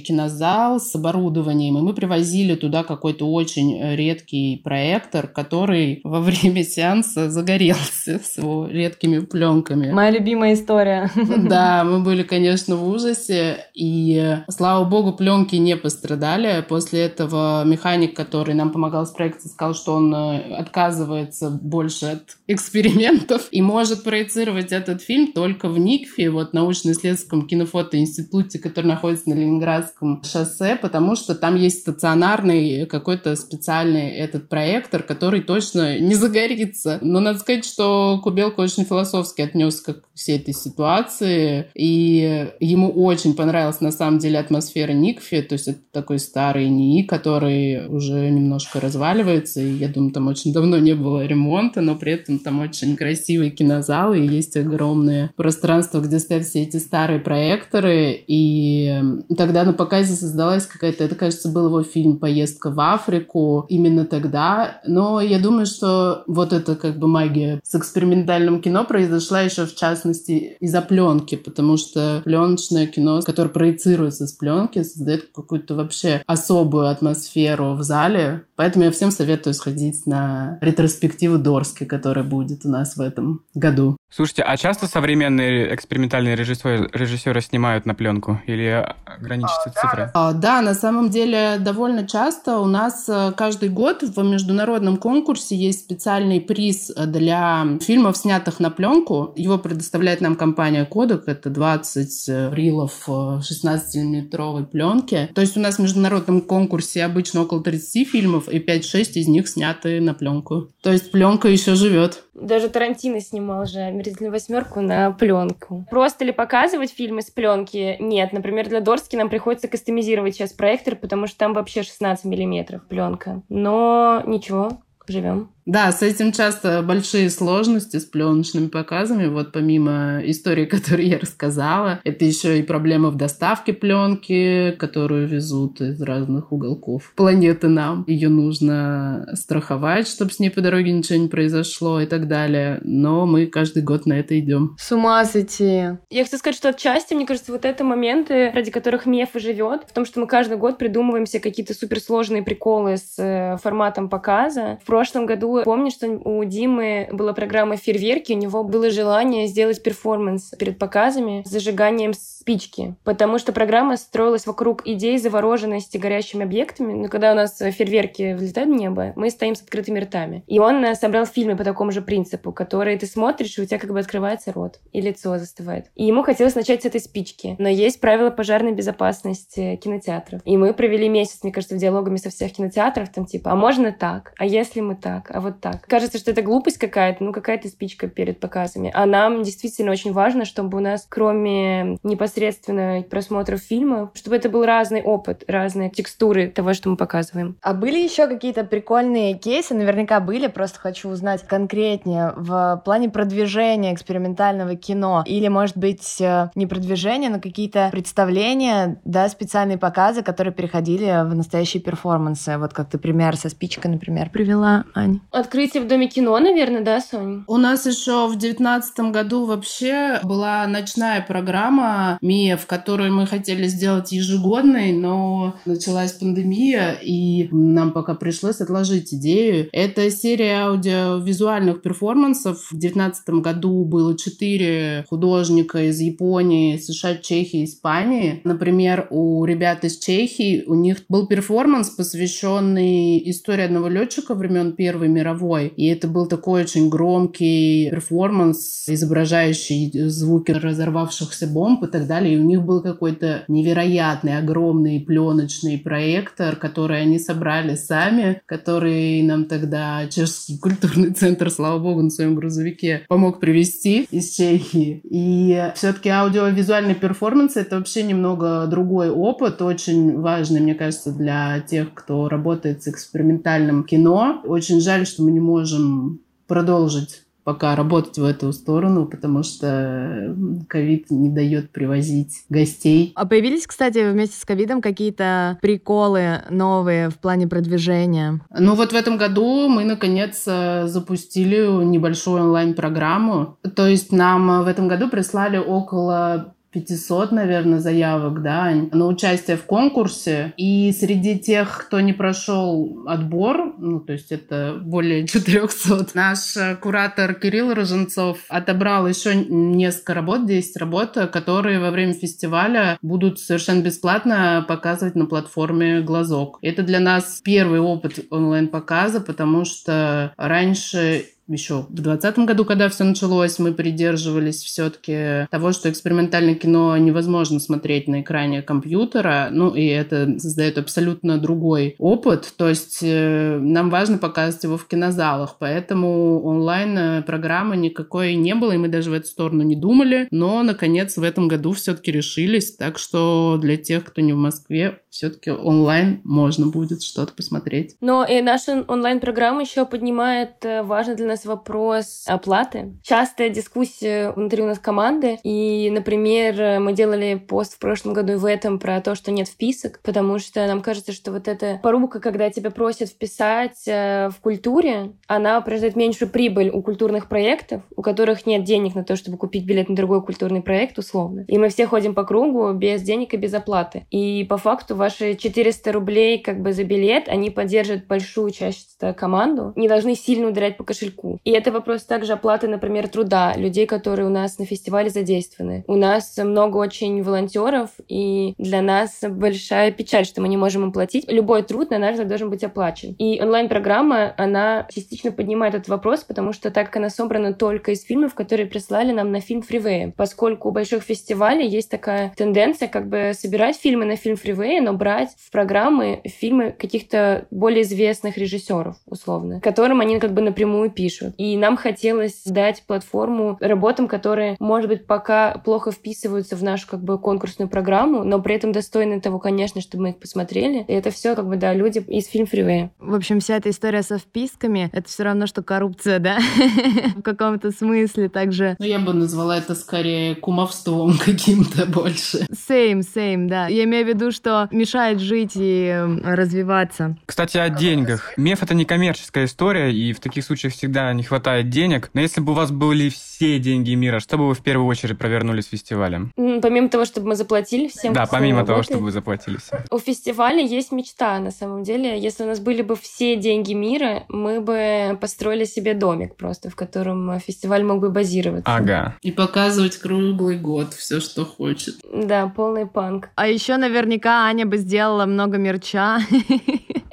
кинозал 0.00 0.80
с 0.80 0.94
оборудованием. 0.94 1.78
И 1.78 1.80
мы 1.80 1.94
привозили 1.94 2.54
туда 2.54 2.84
какой-то 2.84 3.30
очень 3.30 3.94
редкий 3.94 4.60
проектор, 4.62 5.26
который 5.26 6.00
во 6.04 6.20
время 6.20 6.64
сеанса 6.64 7.30
загорелся 7.30 8.20
с 8.22 8.38
его 8.38 8.66
редкими 8.66 9.20
пленками. 9.20 9.92
Моя 9.92 10.10
любимая 10.10 10.54
история. 10.54 11.10
Да, 11.48 11.84
мы 11.86 12.00
были, 12.00 12.22
конечно, 12.22 12.76
в 12.76 12.88
ужасе. 12.88 13.66
И, 13.74 14.38
слава 14.48 14.84
богу, 14.84 15.12
пленки 15.12 15.56
не 15.56 15.76
пострадали. 15.76 16.64
После 16.68 17.00
этого 17.00 17.64
механик, 17.64 18.14
который 18.14 18.54
нам 18.54 18.70
помогал 18.70 19.06
с 19.06 19.10
проектом, 19.10 19.50
сказал, 19.50 19.74
что 19.74 19.94
он 19.94 20.14
э, 20.14 20.54
отказывается 20.56 21.50
больше 21.50 22.06
от 22.06 22.36
экспериментов 22.46 23.48
и 23.50 23.62
может 23.62 24.04
проецировать 24.04 24.72
этот 24.72 25.02
фильм 25.02 25.32
только 25.32 25.68
в 25.68 25.78
НИКФе, 25.78 26.30
вот 26.30 26.52
научно-исследовательском 26.52 27.46
кинофотоинституте, 27.46 28.58
который 28.58 28.86
находится 28.86 29.05
на 29.26 29.34
Ленинградском 29.34 30.22
шоссе, 30.24 30.76
потому 30.80 31.16
что 31.16 31.34
там 31.34 31.56
есть 31.56 31.80
стационарный 31.80 32.86
какой-то 32.86 33.36
специальный 33.36 34.10
этот 34.10 34.48
проектор, 34.48 35.02
который 35.02 35.40
точно 35.40 35.98
не 35.98 36.14
загорится. 36.14 36.98
Но 37.02 37.20
надо 37.20 37.38
сказать, 37.38 37.64
что 37.64 38.20
Кубелко 38.22 38.60
очень 38.60 38.84
философски 38.84 39.42
отнесся 39.42 39.94
к 39.94 40.02
всей 40.14 40.38
этой 40.38 40.54
ситуации, 40.54 41.66
и 41.74 42.48
ему 42.60 42.90
очень 42.90 43.34
понравилась 43.34 43.80
на 43.80 43.92
самом 43.92 44.18
деле 44.18 44.38
атмосфера 44.38 44.92
Никфи, 44.92 45.42
то 45.42 45.54
есть 45.54 45.68
это 45.68 45.80
такой 45.92 46.18
старый 46.18 46.68
НИИ, 46.68 47.02
который 47.02 47.86
уже 47.88 48.30
немножко 48.30 48.80
разваливается, 48.80 49.60
и 49.60 49.74
я 49.74 49.88
думаю, 49.88 50.12
там 50.12 50.28
очень 50.28 50.52
давно 50.52 50.78
не 50.78 50.94
было 50.94 51.26
ремонта, 51.26 51.80
но 51.80 51.96
при 51.96 52.12
этом 52.12 52.38
там 52.38 52.60
очень 52.60 52.96
красивый 52.96 53.50
кинозал, 53.50 54.14
и 54.14 54.26
есть 54.26 54.56
огромное 54.56 55.30
пространство, 55.36 56.00
где 56.00 56.18
стоят 56.18 56.44
все 56.44 56.62
эти 56.62 56.78
старые 56.78 57.20
проекторы, 57.20 58.24
и 58.26 58.95
тогда 59.36 59.64
на 59.64 59.72
показе 59.72 60.14
создалась 60.14 60.66
какая-то, 60.66 61.04
это, 61.04 61.14
кажется, 61.14 61.48
был 61.48 61.66
его 61.66 61.82
фильм 61.82 62.18
«Поездка 62.18 62.70
в 62.70 62.80
Африку», 62.80 63.66
именно 63.68 64.04
тогда, 64.04 64.80
но 64.86 65.20
я 65.20 65.38
думаю, 65.38 65.66
что 65.66 66.24
вот 66.26 66.52
эта 66.52 66.76
как 66.76 66.98
бы 66.98 67.06
магия 67.06 67.60
с 67.62 67.74
экспериментальным 67.74 68.60
кино 68.60 68.84
произошла 68.84 69.40
еще 69.42 69.66
в 69.66 69.74
частности 69.74 70.56
из-за 70.60 70.82
пленки, 70.82 71.36
потому 71.36 71.76
что 71.76 72.22
пленочное 72.24 72.86
кино, 72.86 73.20
которое 73.22 73.50
проецируется 73.50 74.26
с 74.26 74.32
пленки, 74.32 74.82
создает 74.82 75.30
какую-то 75.34 75.74
вообще 75.74 76.22
особую 76.26 76.88
атмосферу 76.88 77.74
в 77.74 77.82
зале. 77.82 78.45
Поэтому 78.56 78.86
я 78.86 78.90
всем 78.90 79.10
советую 79.10 79.54
сходить 79.54 80.06
на 80.06 80.58
ретроспективу 80.60 81.38
Дорски, 81.38 81.84
которая 81.84 82.24
будет 82.24 82.64
у 82.64 82.68
нас 82.68 82.96
в 82.96 83.00
этом 83.00 83.42
году. 83.54 83.96
Слушайте, 84.08 84.42
а 84.42 84.56
часто 84.56 84.86
современные 84.86 85.74
экспериментальные 85.74 86.36
режиссеры, 86.36 86.88
режиссеры 86.92 87.40
снимают 87.42 87.86
на 87.86 87.94
пленку 87.94 88.40
или 88.46 88.86
ограничатся 89.04 89.72
а, 89.74 89.80
цифрой? 89.80 90.06
Да, 90.14 90.32
да, 90.32 90.62
на 90.62 90.74
самом 90.74 91.10
деле 91.10 91.56
довольно 91.58 92.06
часто 92.06 92.58
у 92.58 92.66
нас 92.66 93.06
э, 93.08 93.32
каждый 93.36 93.68
год 93.68 94.02
в 94.02 94.22
международном 94.22 94.96
конкурсе 94.96 95.56
есть 95.56 95.80
специальный 95.80 96.40
приз 96.40 96.90
для 96.96 97.66
фильмов, 97.82 98.16
снятых 98.16 98.60
на 98.60 98.70
пленку. 98.70 99.32
Его 99.36 99.58
предоставляет 99.58 100.20
нам 100.20 100.36
компания 100.36 100.84
Кодек. 100.86 101.24
Это 101.26 101.50
20 101.50 102.28
э, 102.28 102.54
рилов 102.54 103.08
16-миллиметровой 103.08 104.62
э, 104.62 104.66
пленки. 104.66 105.30
То 105.34 105.40
есть 105.40 105.56
у 105.56 105.60
нас 105.60 105.76
в 105.76 105.82
международном 105.82 106.40
конкурсе 106.42 107.04
обычно 107.04 107.42
около 107.42 107.62
30 107.62 108.08
фильмов, 108.08 108.45
и 108.48 108.58
5-6 108.58 109.12
из 109.14 109.28
них 109.28 109.48
сняты 109.48 110.00
на 110.00 110.14
пленку. 110.14 110.68
То 110.82 110.92
есть 110.92 111.10
пленка 111.10 111.48
еще 111.48 111.74
живет. 111.74 112.24
Даже 112.34 112.68
Тарантино 112.68 113.20
снимал 113.20 113.66
же 113.66 113.80
«Омерзительную 113.80 114.32
восьмерку» 114.32 114.80
на 114.80 115.10
пленку. 115.10 115.86
Просто 115.90 116.24
ли 116.24 116.32
показывать 116.32 116.90
фильмы 116.90 117.22
с 117.22 117.30
пленки? 117.30 117.96
Нет. 117.98 118.32
Например, 118.32 118.68
для 118.68 118.80
Дорски 118.80 119.16
нам 119.16 119.28
приходится 119.28 119.68
кастомизировать 119.68 120.34
сейчас 120.34 120.52
проектор, 120.52 120.96
потому 120.96 121.26
что 121.26 121.38
там 121.38 121.54
вообще 121.54 121.82
16 121.82 122.24
миллиметров 122.26 122.86
пленка. 122.88 123.42
Но 123.48 124.22
ничего, 124.26 124.80
живем. 125.06 125.50
Да, 125.66 125.90
с 125.90 126.00
этим 126.02 126.30
часто 126.30 126.80
большие 126.82 127.28
сложности 127.28 127.96
с 127.96 128.04
пленочными 128.04 128.68
показами. 128.68 129.26
Вот 129.26 129.50
помимо 129.50 130.20
истории, 130.24 130.64
которую 130.64 131.08
я 131.08 131.18
рассказала, 131.18 132.00
это 132.04 132.24
еще 132.24 132.58
и 132.60 132.62
проблема 132.62 133.10
в 133.10 133.16
доставке 133.16 133.72
пленки, 133.72 134.70
которую 134.78 135.26
везут 135.26 135.80
из 135.80 136.00
разных 136.00 136.52
уголков 136.52 137.12
планеты 137.16 137.68
нам. 137.68 138.04
Ее 138.06 138.28
нужно 138.28 139.28
страховать, 139.34 140.06
чтобы 140.06 140.30
с 140.30 140.38
ней 140.38 140.50
по 140.50 140.60
дороге 140.60 140.92
ничего 140.92 141.18
не 141.18 141.28
произошло 141.28 142.00
и 142.00 142.06
так 142.06 142.28
далее. 142.28 142.78
Но 142.84 143.26
мы 143.26 143.46
каждый 143.46 143.82
год 143.82 144.06
на 144.06 144.14
это 144.14 144.38
идем. 144.38 144.76
С 144.78 144.92
ума 144.92 145.24
сойти. 145.24 145.98
Я 146.10 146.24
хочу 146.24 146.38
сказать, 146.38 146.56
что 146.56 146.68
отчасти, 146.68 147.14
мне 147.14 147.26
кажется, 147.26 147.50
вот 147.50 147.64
это 147.64 147.82
моменты, 147.82 148.52
ради 148.54 148.70
которых 148.70 149.06
МЕФ 149.06 149.34
и 149.34 149.40
живет, 149.40 149.82
в 149.88 149.92
том, 149.92 150.04
что 150.04 150.20
мы 150.20 150.28
каждый 150.28 150.58
год 150.58 150.78
придумываем 150.78 151.26
себе 151.26 151.40
какие-то 151.40 151.74
суперсложные 151.74 152.44
приколы 152.44 152.96
с 152.96 153.14
э, 153.18 153.56
форматом 153.60 154.08
показа. 154.08 154.78
В 154.82 154.86
прошлом 154.86 155.26
году 155.26 155.55
помню, 155.64 155.90
что 155.90 156.08
у 156.08 156.44
Димы 156.44 157.08
была 157.12 157.32
программа 157.32 157.76
«Фейерверки», 157.76 158.32
у 158.32 158.36
него 158.36 158.64
было 158.64 158.90
желание 158.90 159.46
сделать 159.46 159.82
перформанс 159.82 160.50
перед 160.58 160.78
показами 160.78 161.42
с 161.44 161.50
зажиганием 161.50 162.12
спички, 162.46 162.94
потому 163.02 163.38
что 163.38 163.52
программа 163.52 163.96
строилась 163.96 164.46
вокруг 164.46 164.86
идей 164.86 165.18
завороженности 165.18 165.96
горящими 165.96 166.44
объектами. 166.44 166.92
Но 166.92 167.08
когда 167.08 167.32
у 167.32 167.34
нас 167.34 167.58
фейерверки 167.58 168.34
взлетают 168.34 168.70
в 168.70 168.72
небо, 168.72 169.12
мы 169.16 169.30
стоим 169.30 169.56
с 169.56 169.62
открытыми 169.62 169.98
ртами. 169.98 170.44
И 170.46 170.60
он 170.60 170.84
э, 170.84 170.94
собрал 170.94 171.26
фильмы 171.26 171.56
по 171.56 171.64
такому 171.64 171.90
же 171.90 172.02
принципу, 172.02 172.52
которые 172.52 172.98
ты 172.98 173.06
смотришь, 173.06 173.58
и 173.58 173.62
у 173.62 173.66
тебя 173.66 173.78
как 173.78 173.90
бы 173.90 173.98
открывается 173.98 174.52
рот, 174.52 174.78
и 174.92 175.00
лицо 175.00 175.36
застывает. 175.38 175.86
И 175.96 176.04
ему 176.04 176.22
хотелось 176.22 176.54
начать 176.54 176.82
с 176.82 176.86
этой 176.86 177.00
спички. 177.00 177.56
Но 177.58 177.68
есть 177.68 178.00
правила 178.00 178.30
пожарной 178.30 178.72
безопасности 178.72 179.76
кинотеатров. 179.82 180.40
И 180.44 180.56
мы 180.56 180.72
провели 180.72 181.08
месяц, 181.08 181.40
мне 181.42 181.52
кажется, 181.52 181.74
в 181.74 181.78
диалогами 181.78 182.16
со 182.16 182.30
всех 182.30 182.52
кинотеатров, 182.52 183.08
там 183.08 183.26
типа, 183.26 183.50
а 183.50 183.56
можно 183.56 183.90
так? 183.90 184.32
А 184.38 184.46
если 184.46 184.80
мы 184.80 184.94
так? 184.94 185.30
А 185.34 185.40
вот 185.46 185.60
так. 185.60 185.86
Кажется, 185.86 186.18
что 186.18 186.30
это 186.30 186.42
глупость 186.42 186.78
какая-то, 186.78 187.22
ну 187.22 187.32
какая-то 187.32 187.68
спичка 187.68 188.08
перед 188.08 188.40
показами. 188.40 188.90
А 188.94 189.06
нам 189.06 189.42
действительно 189.42 189.92
очень 189.92 190.12
важно, 190.12 190.44
чтобы 190.44 190.78
у 190.78 190.80
нас, 190.80 191.06
кроме 191.08 191.98
непосредственно 192.02 193.02
просмотров 193.08 193.60
фильма, 193.60 194.10
чтобы 194.14 194.36
это 194.36 194.48
был 194.48 194.64
разный 194.64 195.02
опыт, 195.02 195.44
разные 195.46 195.90
текстуры 195.90 196.48
того, 196.48 196.74
что 196.74 196.90
мы 196.90 196.96
показываем. 196.96 197.56
А 197.62 197.74
были 197.74 197.98
еще 197.98 198.26
какие-то 198.26 198.64
прикольные 198.64 199.34
кейсы? 199.34 199.74
Наверняка 199.74 200.20
были, 200.20 200.48
просто 200.48 200.78
хочу 200.78 201.08
узнать 201.08 201.46
конкретнее 201.46 202.32
в 202.36 202.82
плане 202.84 203.08
продвижения 203.08 203.94
экспериментального 203.94 204.76
кино. 204.76 205.22
Или, 205.26 205.48
может 205.48 205.76
быть, 205.76 206.20
э, 206.20 206.50
не 206.54 206.66
продвижения, 206.66 207.28
но 207.28 207.40
какие-то 207.40 207.88
представления, 207.92 209.00
да, 209.04 209.28
специальные 209.28 209.78
показы, 209.78 210.22
которые 210.22 210.52
переходили 210.52 211.24
в 211.24 211.34
настоящие 211.34 211.82
перформансы. 211.82 212.58
Вот 212.58 212.72
как 212.72 212.88
ты 212.88 212.98
пример 212.98 213.36
со 213.36 213.48
спичкой, 213.48 213.90
например, 213.90 214.30
привела, 214.30 214.84
Ань. 214.94 215.20
Открытие 215.36 215.82
в 215.82 215.86
Доме 215.86 216.08
кино, 216.08 216.38
наверное, 216.38 216.80
да, 216.80 216.98
Соня? 216.98 217.44
У 217.46 217.58
нас 217.58 217.84
еще 217.84 218.26
в 218.26 218.38
девятнадцатом 218.38 219.12
году 219.12 219.44
вообще 219.44 220.18
была 220.22 220.66
ночная 220.66 221.20
программа 221.20 222.16
MIEFF, 222.22 222.56
в 222.56 222.64
которую 222.64 223.12
мы 223.12 223.26
хотели 223.26 223.66
сделать 223.66 224.12
ежегодной, 224.12 224.92
но 224.92 225.56
началась 225.66 226.12
пандемия, 226.12 226.92
и 227.02 227.48
нам 227.52 227.92
пока 227.92 228.14
пришлось 228.14 228.62
отложить 228.62 229.12
идею. 229.12 229.68
Это 229.72 230.10
серия 230.10 230.68
аудиовизуальных 230.68 231.82
перформансов. 231.82 232.70
В 232.70 232.78
девятнадцатом 232.78 233.42
году 233.42 233.84
было 233.84 234.16
четыре 234.16 235.04
художника 235.10 235.90
из 235.90 236.00
Японии, 236.00 236.78
США, 236.78 237.16
Чехии, 237.16 237.66
Испании. 237.66 238.40
Например, 238.44 239.06
у 239.10 239.44
ребят 239.44 239.84
из 239.84 239.98
Чехии 239.98 240.64
у 240.66 240.72
них 240.72 241.00
был 241.10 241.26
перформанс, 241.26 241.90
посвященный 241.90 243.18
истории 243.30 243.66
одного 243.66 243.88
летчика 243.88 244.34
времен 244.34 244.72
Первой 244.72 245.08
мировой 245.08 245.25
мировой. 245.26 245.72
И 245.76 245.86
это 245.86 246.08
был 246.08 246.26
такой 246.26 246.62
очень 246.62 246.88
громкий 246.88 247.90
перформанс, 247.90 248.84
изображающий 248.88 249.90
звуки 250.08 250.52
разорвавшихся 250.52 251.46
бомб 251.46 251.82
и 251.84 251.86
так 251.88 252.06
далее. 252.06 252.34
И 252.34 252.38
у 252.38 252.44
них 252.44 252.62
был 252.62 252.80
какой-то 252.80 253.44
невероятный, 253.48 254.38
огромный 254.38 255.00
пленочный 255.00 255.78
проектор, 255.78 256.56
который 256.56 257.02
они 257.02 257.18
собрали 257.18 257.74
сами, 257.74 258.40
который 258.46 259.22
нам 259.22 259.46
тогда 259.46 260.06
Чешский 260.08 260.58
культурный 260.58 261.12
центр, 261.12 261.50
слава 261.50 261.78
богу, 261.78 262.02
на 262.02 262.10
своем 262.10 262.34
грузовике 262.34 263.02
помог 263.08 263.40
привезти 263.40 264.06
из 264.10 264.30
Чехии. 264.30 265.00
И 265.04 265.70
все-таки 265.74 266.08
аудиовизуальный 266.08 266.94
перформанс— 266.94 267.56
это 267.56 267.78
вообще 267.78 268.02
немного 268.02 268.66
другой 268.66 269.10
опыт, 269.10 269.62
очень 269.62 270.18
важный, 270.20 270.60
мне 270.60 270.74
кажется, 270.74 271.12
для 271.12 271.60
тех, 271.60 271.92
кто 271.94 272.28
работает 272.28 272.82
с 272.82 272.88
экспериментальным 272.88 273.84
кино. 273.84 274.42
Очень 274.44 274.80
жаль, 274.80 275.05
что 275.06 275.22
мы 275.22 275.30
не 275.32 275.40
можем 275.40 276.20
продолжить 276.46 277.22
пока 277.46 277.76
работать 277.76 278.18
в 278.18 278.24
эту 278.24 278.52
сторону, 278.52 279.06
потому 279.06 279.44
что 279.44 280.36
ковид 280.68 281.12
не 281.12 281.30
дает 281.30 281.70
привозить 281.70 282.42
гостей. 282.48 283.12
А 283.14 283.24
появились, 283.24 283.68
кстати, 283.68 284.10
вместе 284.10 284.36
с 284.36 284.44
ковидом 284.44 284.82
какие-то 284.82 285.56
приколы 285.62 286.42
новые 286.50 287.08
в 287.08 287.18
плане 287.18 287.46
продвижения? 287.46 288.40
Ну 288.50 288.74
вот 288.74 288.90
в 288.90 288.96
этом 288.96 289.16
году 289.16 289.68
мы, 289.68 289.84
наконец, 289.84 290.42
э, 290.48 290.88
запустили 290.88 291.84
небольшую 291.84 292.42
онлайн-программу. 292.42 293.58
То 293.76 293.86
есть 293.86 294.10
нам 294.10 294.64
в 294.64 294.66
этом 294.66 294.88
году 294.88 295.08
прислали 295.08 295.58
около 295.58 296.55
500, 296.76 297.32
наверное, 297.32 297.78
заявок, 297.78 298.42
да, 298.42 298.70
на 298.70 299.06
участие 299.06 299.56
в 299.56 299.64
конкурсе. 299.64 300.52
И 300.58 300.92
среди 300.92 301.38
тех, 301.38 301.86
кто 301.86 302.00
не 302.00 302.12
прошел 302.12 303.04
отбор, 303.06 303.74
ну, 303.78 304.00
то 304.00 304.12
есть 304.12 304.30
это 304.30 304.78
более 304.78 305.26
400, 305.26 306.08
наш 306.14 306.54
э, 306.56 306.76
куратор 306.76 307.32
Кирилл 307.34 307.72
Роженцов 307.72 308.38
отобрал 308.48 309.08
еще 309.08 309.34
несколько 309.34 310.12
работ, 310.12 310.46
10 310.46 310.76
работ, 310.76 311.14
которые 311.32 311.78
во 311.80 311.90
время 311.90 312.12
фестиваля 312.12 312.98
будут 313.00 313.40
совершенно 313.40 313.80
бесплатно 313.80 314.64
показывать 314.68 315.14
на 315.14 315.24
платформе 315.24 316.02
«Глазок». 316.02 316.58
Это 316.60 316.82
для 316.82 317.00
нас 317.00 317.40
первый 317.42 317.80
опыт 317.80 318.26
онлайн-показа, 318.30 319.20
потому 319.20 319.64
что 319.64 320.34
раньше 320.36 321.24
еще 321.48 321.86
в 321.88 321.94
2020 321.94 322.38
году, 322.40 322.64
когда 322.64 322.88
все 322.88 323.04
началось, 323.04 323.58
мы 323.58 323.72
придерживались 323.72 324.62
все-таки 324.62 325.46
того, 325.50 325.72
что 325.72 325.90
экспериментальное 325.90 326.54
кино 326.54 326.96
невозможно 326.96 327.60
смотреть 327.60 328.08
на 328.08 328.20
экране 328.20 328.62
компьютера, 328.62 329.48
ну 329.50 329.74
и 329.74 329.86
это 329.86 330.38
создает 330.38 330.78
абсолютно 330.78 331.38
другой 331.38 331.94
опыт, 331.98 332.52
то 332.56 332.68
есть 332.68 333.00
э, 333.02 333.58
нам 333.60 333.90
важно 333.90 334.18
показывать 334.18 334.64
его 334.64 334.76
в 334.76 334.86
кинозалах, 334.88 335.56
поэтому 335.58 336.42
онлайн-программы 336.42 337.76
никакой 337.76 338.34
не 338.34 338.54
было, 338.54 338.72
и 338.72 338.78
мы 338.78 338.88
даже 338.88 339.10
в 339.10 339.14
эту 339.14 339.26
сторону 339.26 339.62
не 339.62 339.76
думали, 339.76 340.28
но, 340.30 340.62
наконец, 340.62 341.16
в 341.16 341.22
этом 341.22 341.48
году 341.48 341.72
все-таки 341.72 342.10
решились, 342.10 342.74
так 342.74 342.98
что 342.98 343.58
для 343.60 343.76
тех, 343.76 344.04
кто 344.04 344.20
не 344.20 344.32
в 344.32 344.36
Москве, 344.36 345.00
все-таки 345.10 345.50
онлайн 345.50 346.20
можно 346.24 346.66
будет 346.66 347.02
что-то 347.02 347.32
посмотреть. 347.32 347.96
Но 348.00 348.24
и 348.24 348.42
наша 348.42 348.84
онлайн-программа 348.86 349.62
еще 349.62 349.86
поднимает 349.86 350.62
э, 350.62 350.82
важный 350.82 351.16
для 351.16 351.26
нас 351.26 351.35
вопрос 351.44 352.24
оплаты. 352.26 352.94
Частая 353.02 353.50
дискуссия 353.50 354.32
внутри 354.32 354.62
у 354.62 354.66
нас 354.66 354.78
команды, 354.78 355.38
и, 355.42 355.90
например, 355.90 356.80
мы 356.80 356.92
делали 356.92 357.34
пост 357.34 357.74
в 357.74 357.78
прошлом 357.78 358.14
году 358.14 358.34
и 358.34 358.36
в 358.36 358.44
этом 358.44 358.78
про 358.78 359.00
то, 359.00 359.14
что 359.14 359.30
нет 359.30 359.48
вписок, 359.48 360.00
потому 360.02 360.38
что 360.38 360.66
нам 360.66 360.80
кажется, 360.80 361.12
что 361.12 361.32
вот 361.32 361.48
эта 361.48 361.80
порука, 361.82 362.20
когда 362.20 362.50
тебя 362.50 362.70
просят 362.70 363.08
вписать 363.08 363.86
э, 363.86 364.30
в 364.30 364.40
культуре, 364.40 365.12
она 365.26 365.60
производит 365.60 365.96
меньшую 365.96 366.30
прибыль 366.30 366.70
у 366.70 366.82
культурных 366.82 367.28
проектов, 367.28 367.82
у 367.94 368.02
которых 368.02 368.46
нет 368.46 368.64
денег 368.64 368.94
на 368.94 369.04
то, 369.04 369.16
чтобы 369.16 369.36
купить 369.36 369.64
билет 369.64 369.88
на 369.88 369.96
другой 369.96 370.22
культурный 370.22 370.62
проект, 370.62 370.98
условно. 370.98 371.44
И 371.48 371.58
мы 371.58 371.68
все 371.68 371.86
ходим 371.86 372.14
по 372.14 372.24
кругу 372.24 372.72
без 372.72 373.02
денег 373.02 373.34
и 373.34 373.36
без 373.36 373.54
оплаты. 373.54 374.06
И 374.10 374.44
по 374.44 374.56
факту 374.56 374.94
ваши 374.94 375.34
400 375.34 375.92
рублей 375.92 376.38
как 376.38 376.60
бы 376.60 376.72
за 376.72 376.84
билет, 376.84 377.28
они 377.28 377.50
поддерживают 377.50 378.06
большую 378.06 378.50
часть 378.50 378.98
команду, 379.16 379.72
не 379.76 379.88
должны 379.88 380.14
сильно 380.14 380.48
ударять 380.48 380.76
по 380.76 380.84
кошельку. 380.84 381.25
И 381.44 381.50
это 381.50 381.72
вопрос 381.72 382.04
также 382.04 382.32
оплаты, 382.32 382.68
например, 382.68 383.08
труда 383.08 383.54
людей, 383.56 383.86
которые 383.86 384.26
у 384.26 384.30
нас 384.30 384.58
на 384.58 384.66
фестивале 384.66 385.10
задействованы. 385.10 385.84
У 385.86 385.96
нас 385.96 386.36
много 386.36 386.76
очень 386.76 387.22
волонтеров, 387.22 387.90
и 388.08 388.54
для 388.58 388.82
нас 388.82 389.20
большая 389.28 389.90
печаль, 389.90 390.24
что 390.24 390.40
мы 390.40 390.48
не 390.48 390.56
можем 390.56 390.84
им 390.84 390.92
платить. 390.92 391.30
Любой 391.30 391.62
труд, 391.62 391.90
на 391.90 391.98
наш 391.98 392.12
взгляд, 392.12 392.28
должен 392.28 392.50
быть 392.50 392.64
оплачен. 392.64 393.14
И 393.18 393.40
онлайн-программа, 393.40 394.34
она 394.36 394.86
частично 394.92 395.32
поднимает 395.32 395.74
этот 395.74 395.88
вопрос, 395.88 396.24
потому 396.24 396.52
что 396.52 396.70
так 396.70 396.86
как 396.86 396.96
она 396.96 397.10
собрана 397.10 397.52
только 397.52 397.92
из 397.92 398.04
фильмов, 398.04 398.34
которые 398.34 398.66
прислали 398.66 399.12
нам 399.12 399.32
на 399.32 399.40
фильм 399.40 399.62
Фривея. 399.62 400.12
Поскольку 400.16 400.68
у 400.68 400.72
больших 400.72 401.02
фестивалей 401.02 401.66
есть 401.66 401.90
такая 401.90 402.32
тенденция 402.36 402.88
как 402.88 403.08
бы 403.08 403.32
собирать 403.34 403.76
фильмы 403.76 404.04
на 404.04 404.16
фильм 404.16 404.36
Фривея, 404.36 404.80
но 404.80 404.92
брать 404.92 405.30
в 405.38 405.50
программы 405.50 406.20
фильмы 406.24 406.72
каких-то 406.72 407.46
более 407.50 407.82
известных 407.82 408.38
режиссеров, 408.38 408.96
условно, 409.06 409.60
которым 409.60 410.00
они 410.00 410.18
как 410.18 410.32
бы 410.32 410.42
напрямую 410.42 410.90
пишут. 410.90 411.15
И 411.36 411.56
нам 411.56 411.76
хотелось 411.76 412.42
дать 412.44 412.84
платформу 412.86 413.56
работам, 413.60 414.08
которые, 414.08 414.56
может 414.58 414.88
быть, 414.88 415.06
пока 415.06 415.58
плохо 415.64 415.90
вписываются 415.90 416.56
в 416.56 416.62
нашу 416.62 416.88
как 416.88 417.02
бы 417.02 417.18
конкурсную 417.18 417.68
программу, 417.68 418.24
но 418.24 418.40
при 418.40 418.54
этом 418.54 418.72
достойны 418.72 419.20
того, 419.20 419.38
конечно, 419.38 419.80
чтобы 419.80 420.04
мы 420.04 420.10
их 420.10 420.18
посмотрели. 420.18 420.84
И 420.88 420.92
это 420.92 421.10
все 421.10 421.34
как 421.34 421.48
бы, 421.48 421.56
да, 421.56 421.74
люди 421.74 421.98
из 421.98 422.26
фильм 422.26 422.46
Фривея. 422.46 422.90
В 422.98 423.14
общем, 423.14 423.40
вся 423.40 423.56
эта 423.56 423.70
история 423.70 424.02
со 424.02 424.18
вписками, 424.18 424.90
это 424.92 425.08
все 425.08 425.24
равно, 425.24 425.46
что 425.46 425.62
коррупция, 425.62 426.18
да? 426.18 426.38
В 427.16 427.22
каком-то 427.22 427.70
смысле 427.70 428.28
также. 428.28 428.76
Ну, 428.78 428.86
я 428.86 428.98
бы 428.98 429.12
назвала 429.12 429.58
это 429.58 429.74
скорее 429.74 430.34
кумовством 430.34 431.18
каким-то 431.24 431.86
больше. 431.86 432.46
Same, 432.68 433.00
same, 433.00 433.46
да. 433.48 433.68
Я 433.68 433.84
имею 433.84 434.04
в 434.04 434.08
виду, 434.08 434.30
что 434.30 434.68
мешает 434.70 435.20
жить 435.20 435.52
и 435.54 435.94
развиваться. 436.24 437.16
Кстати, 437.26 437.58
о 437.58 437.68
деньгах. 437.68 438.34
Меф— 438.36 438.62
это 438.62 438.74
не 438.74 438.84
коммерческая 438.84 439.46
история, 439.46 439.92
и 439.92 440.12
в 440.12 440.20
таких 440.20 440.44
случаях 440.44 440.74
всегда 440.74 441.05
не 441.12 441.22
хватает 441.22 441.68
денег. 441.68 442.10
Но 442.14 442.20
если 442.20 442.40
бы 442.40 442.52
у 442.52 442.54
вас 442.54 442.70
были 442.70 443.08
все 443.08 443.58
деньги 443.58 443.94
мира, 443.94 444.20
что 444.20 444.36
бы 444.36 444.48
вы 444.48 444.54
в 444.54 444.62
первую 444.62 444.86
очередь 444.88 445.18
провернули 445.18 445.60
с 445.60 445.66
фестивалем? 445.66 446.32
Помимо 446.36 446.88
того, 446.88 447.04
чтобы 447.04 447.28
мы 447.28 447.36
заплатили 447.36 447.88
всем. 447.88 448.12
Да, 448.12 448.26
помимо 448.26 448.64
того, 448.64 448.82
чтобы 448.82 449.04
вы 449.04 449.12
заплатили 449.12 449.56
всем. 449.58 449.80
У 449.90 449.98
фестиваля 449.98 450.60
есть 450.60 450.92
мечта, 450.92 451.38
на 451.38 451.50
самом 451.50 451.82
деле. 451.82 452.18
Если 452.18 452.44
у 452.44 452.46
нас 452.46 452.60
были 452.60 452.82
бы 452.82 452.96
все 452.96 453.36
деньги 453.36 453.72
мира, 453.72 454.24
мы 454.28 454.60
бы 454.60 455.16
построили 455.20 455.64
себе 455.64 455.94
домик 455.94 456.36
просто, 456.36 456.70
в 456.70 456.76
котором 456.76 457.38
фестиваль 457.40 457.84
мог 457.84 458.00
бы 458.00 458.10
базироваться. 458.10 458.74
Ага. 458.74 459.16
И 459.22 459.32
показывать 459.32 459.96
круглый 459.98 460.58
год 460.58 460.94
все, 460.94 461.20
что 461.20 461.44
хочет. 461.44 461.96
Да, 462.12 462.48
полный 462.48 462.86
панк. 462.86 463.30
А 463.34 463.48
еще 463.48 463.76
наверняка 463.76 464.46
Аня 464.46 464.66
бы 464.66 464.76
сделала 464.78 465.26
много 465.26 465.58
мерча. 465.58 466.18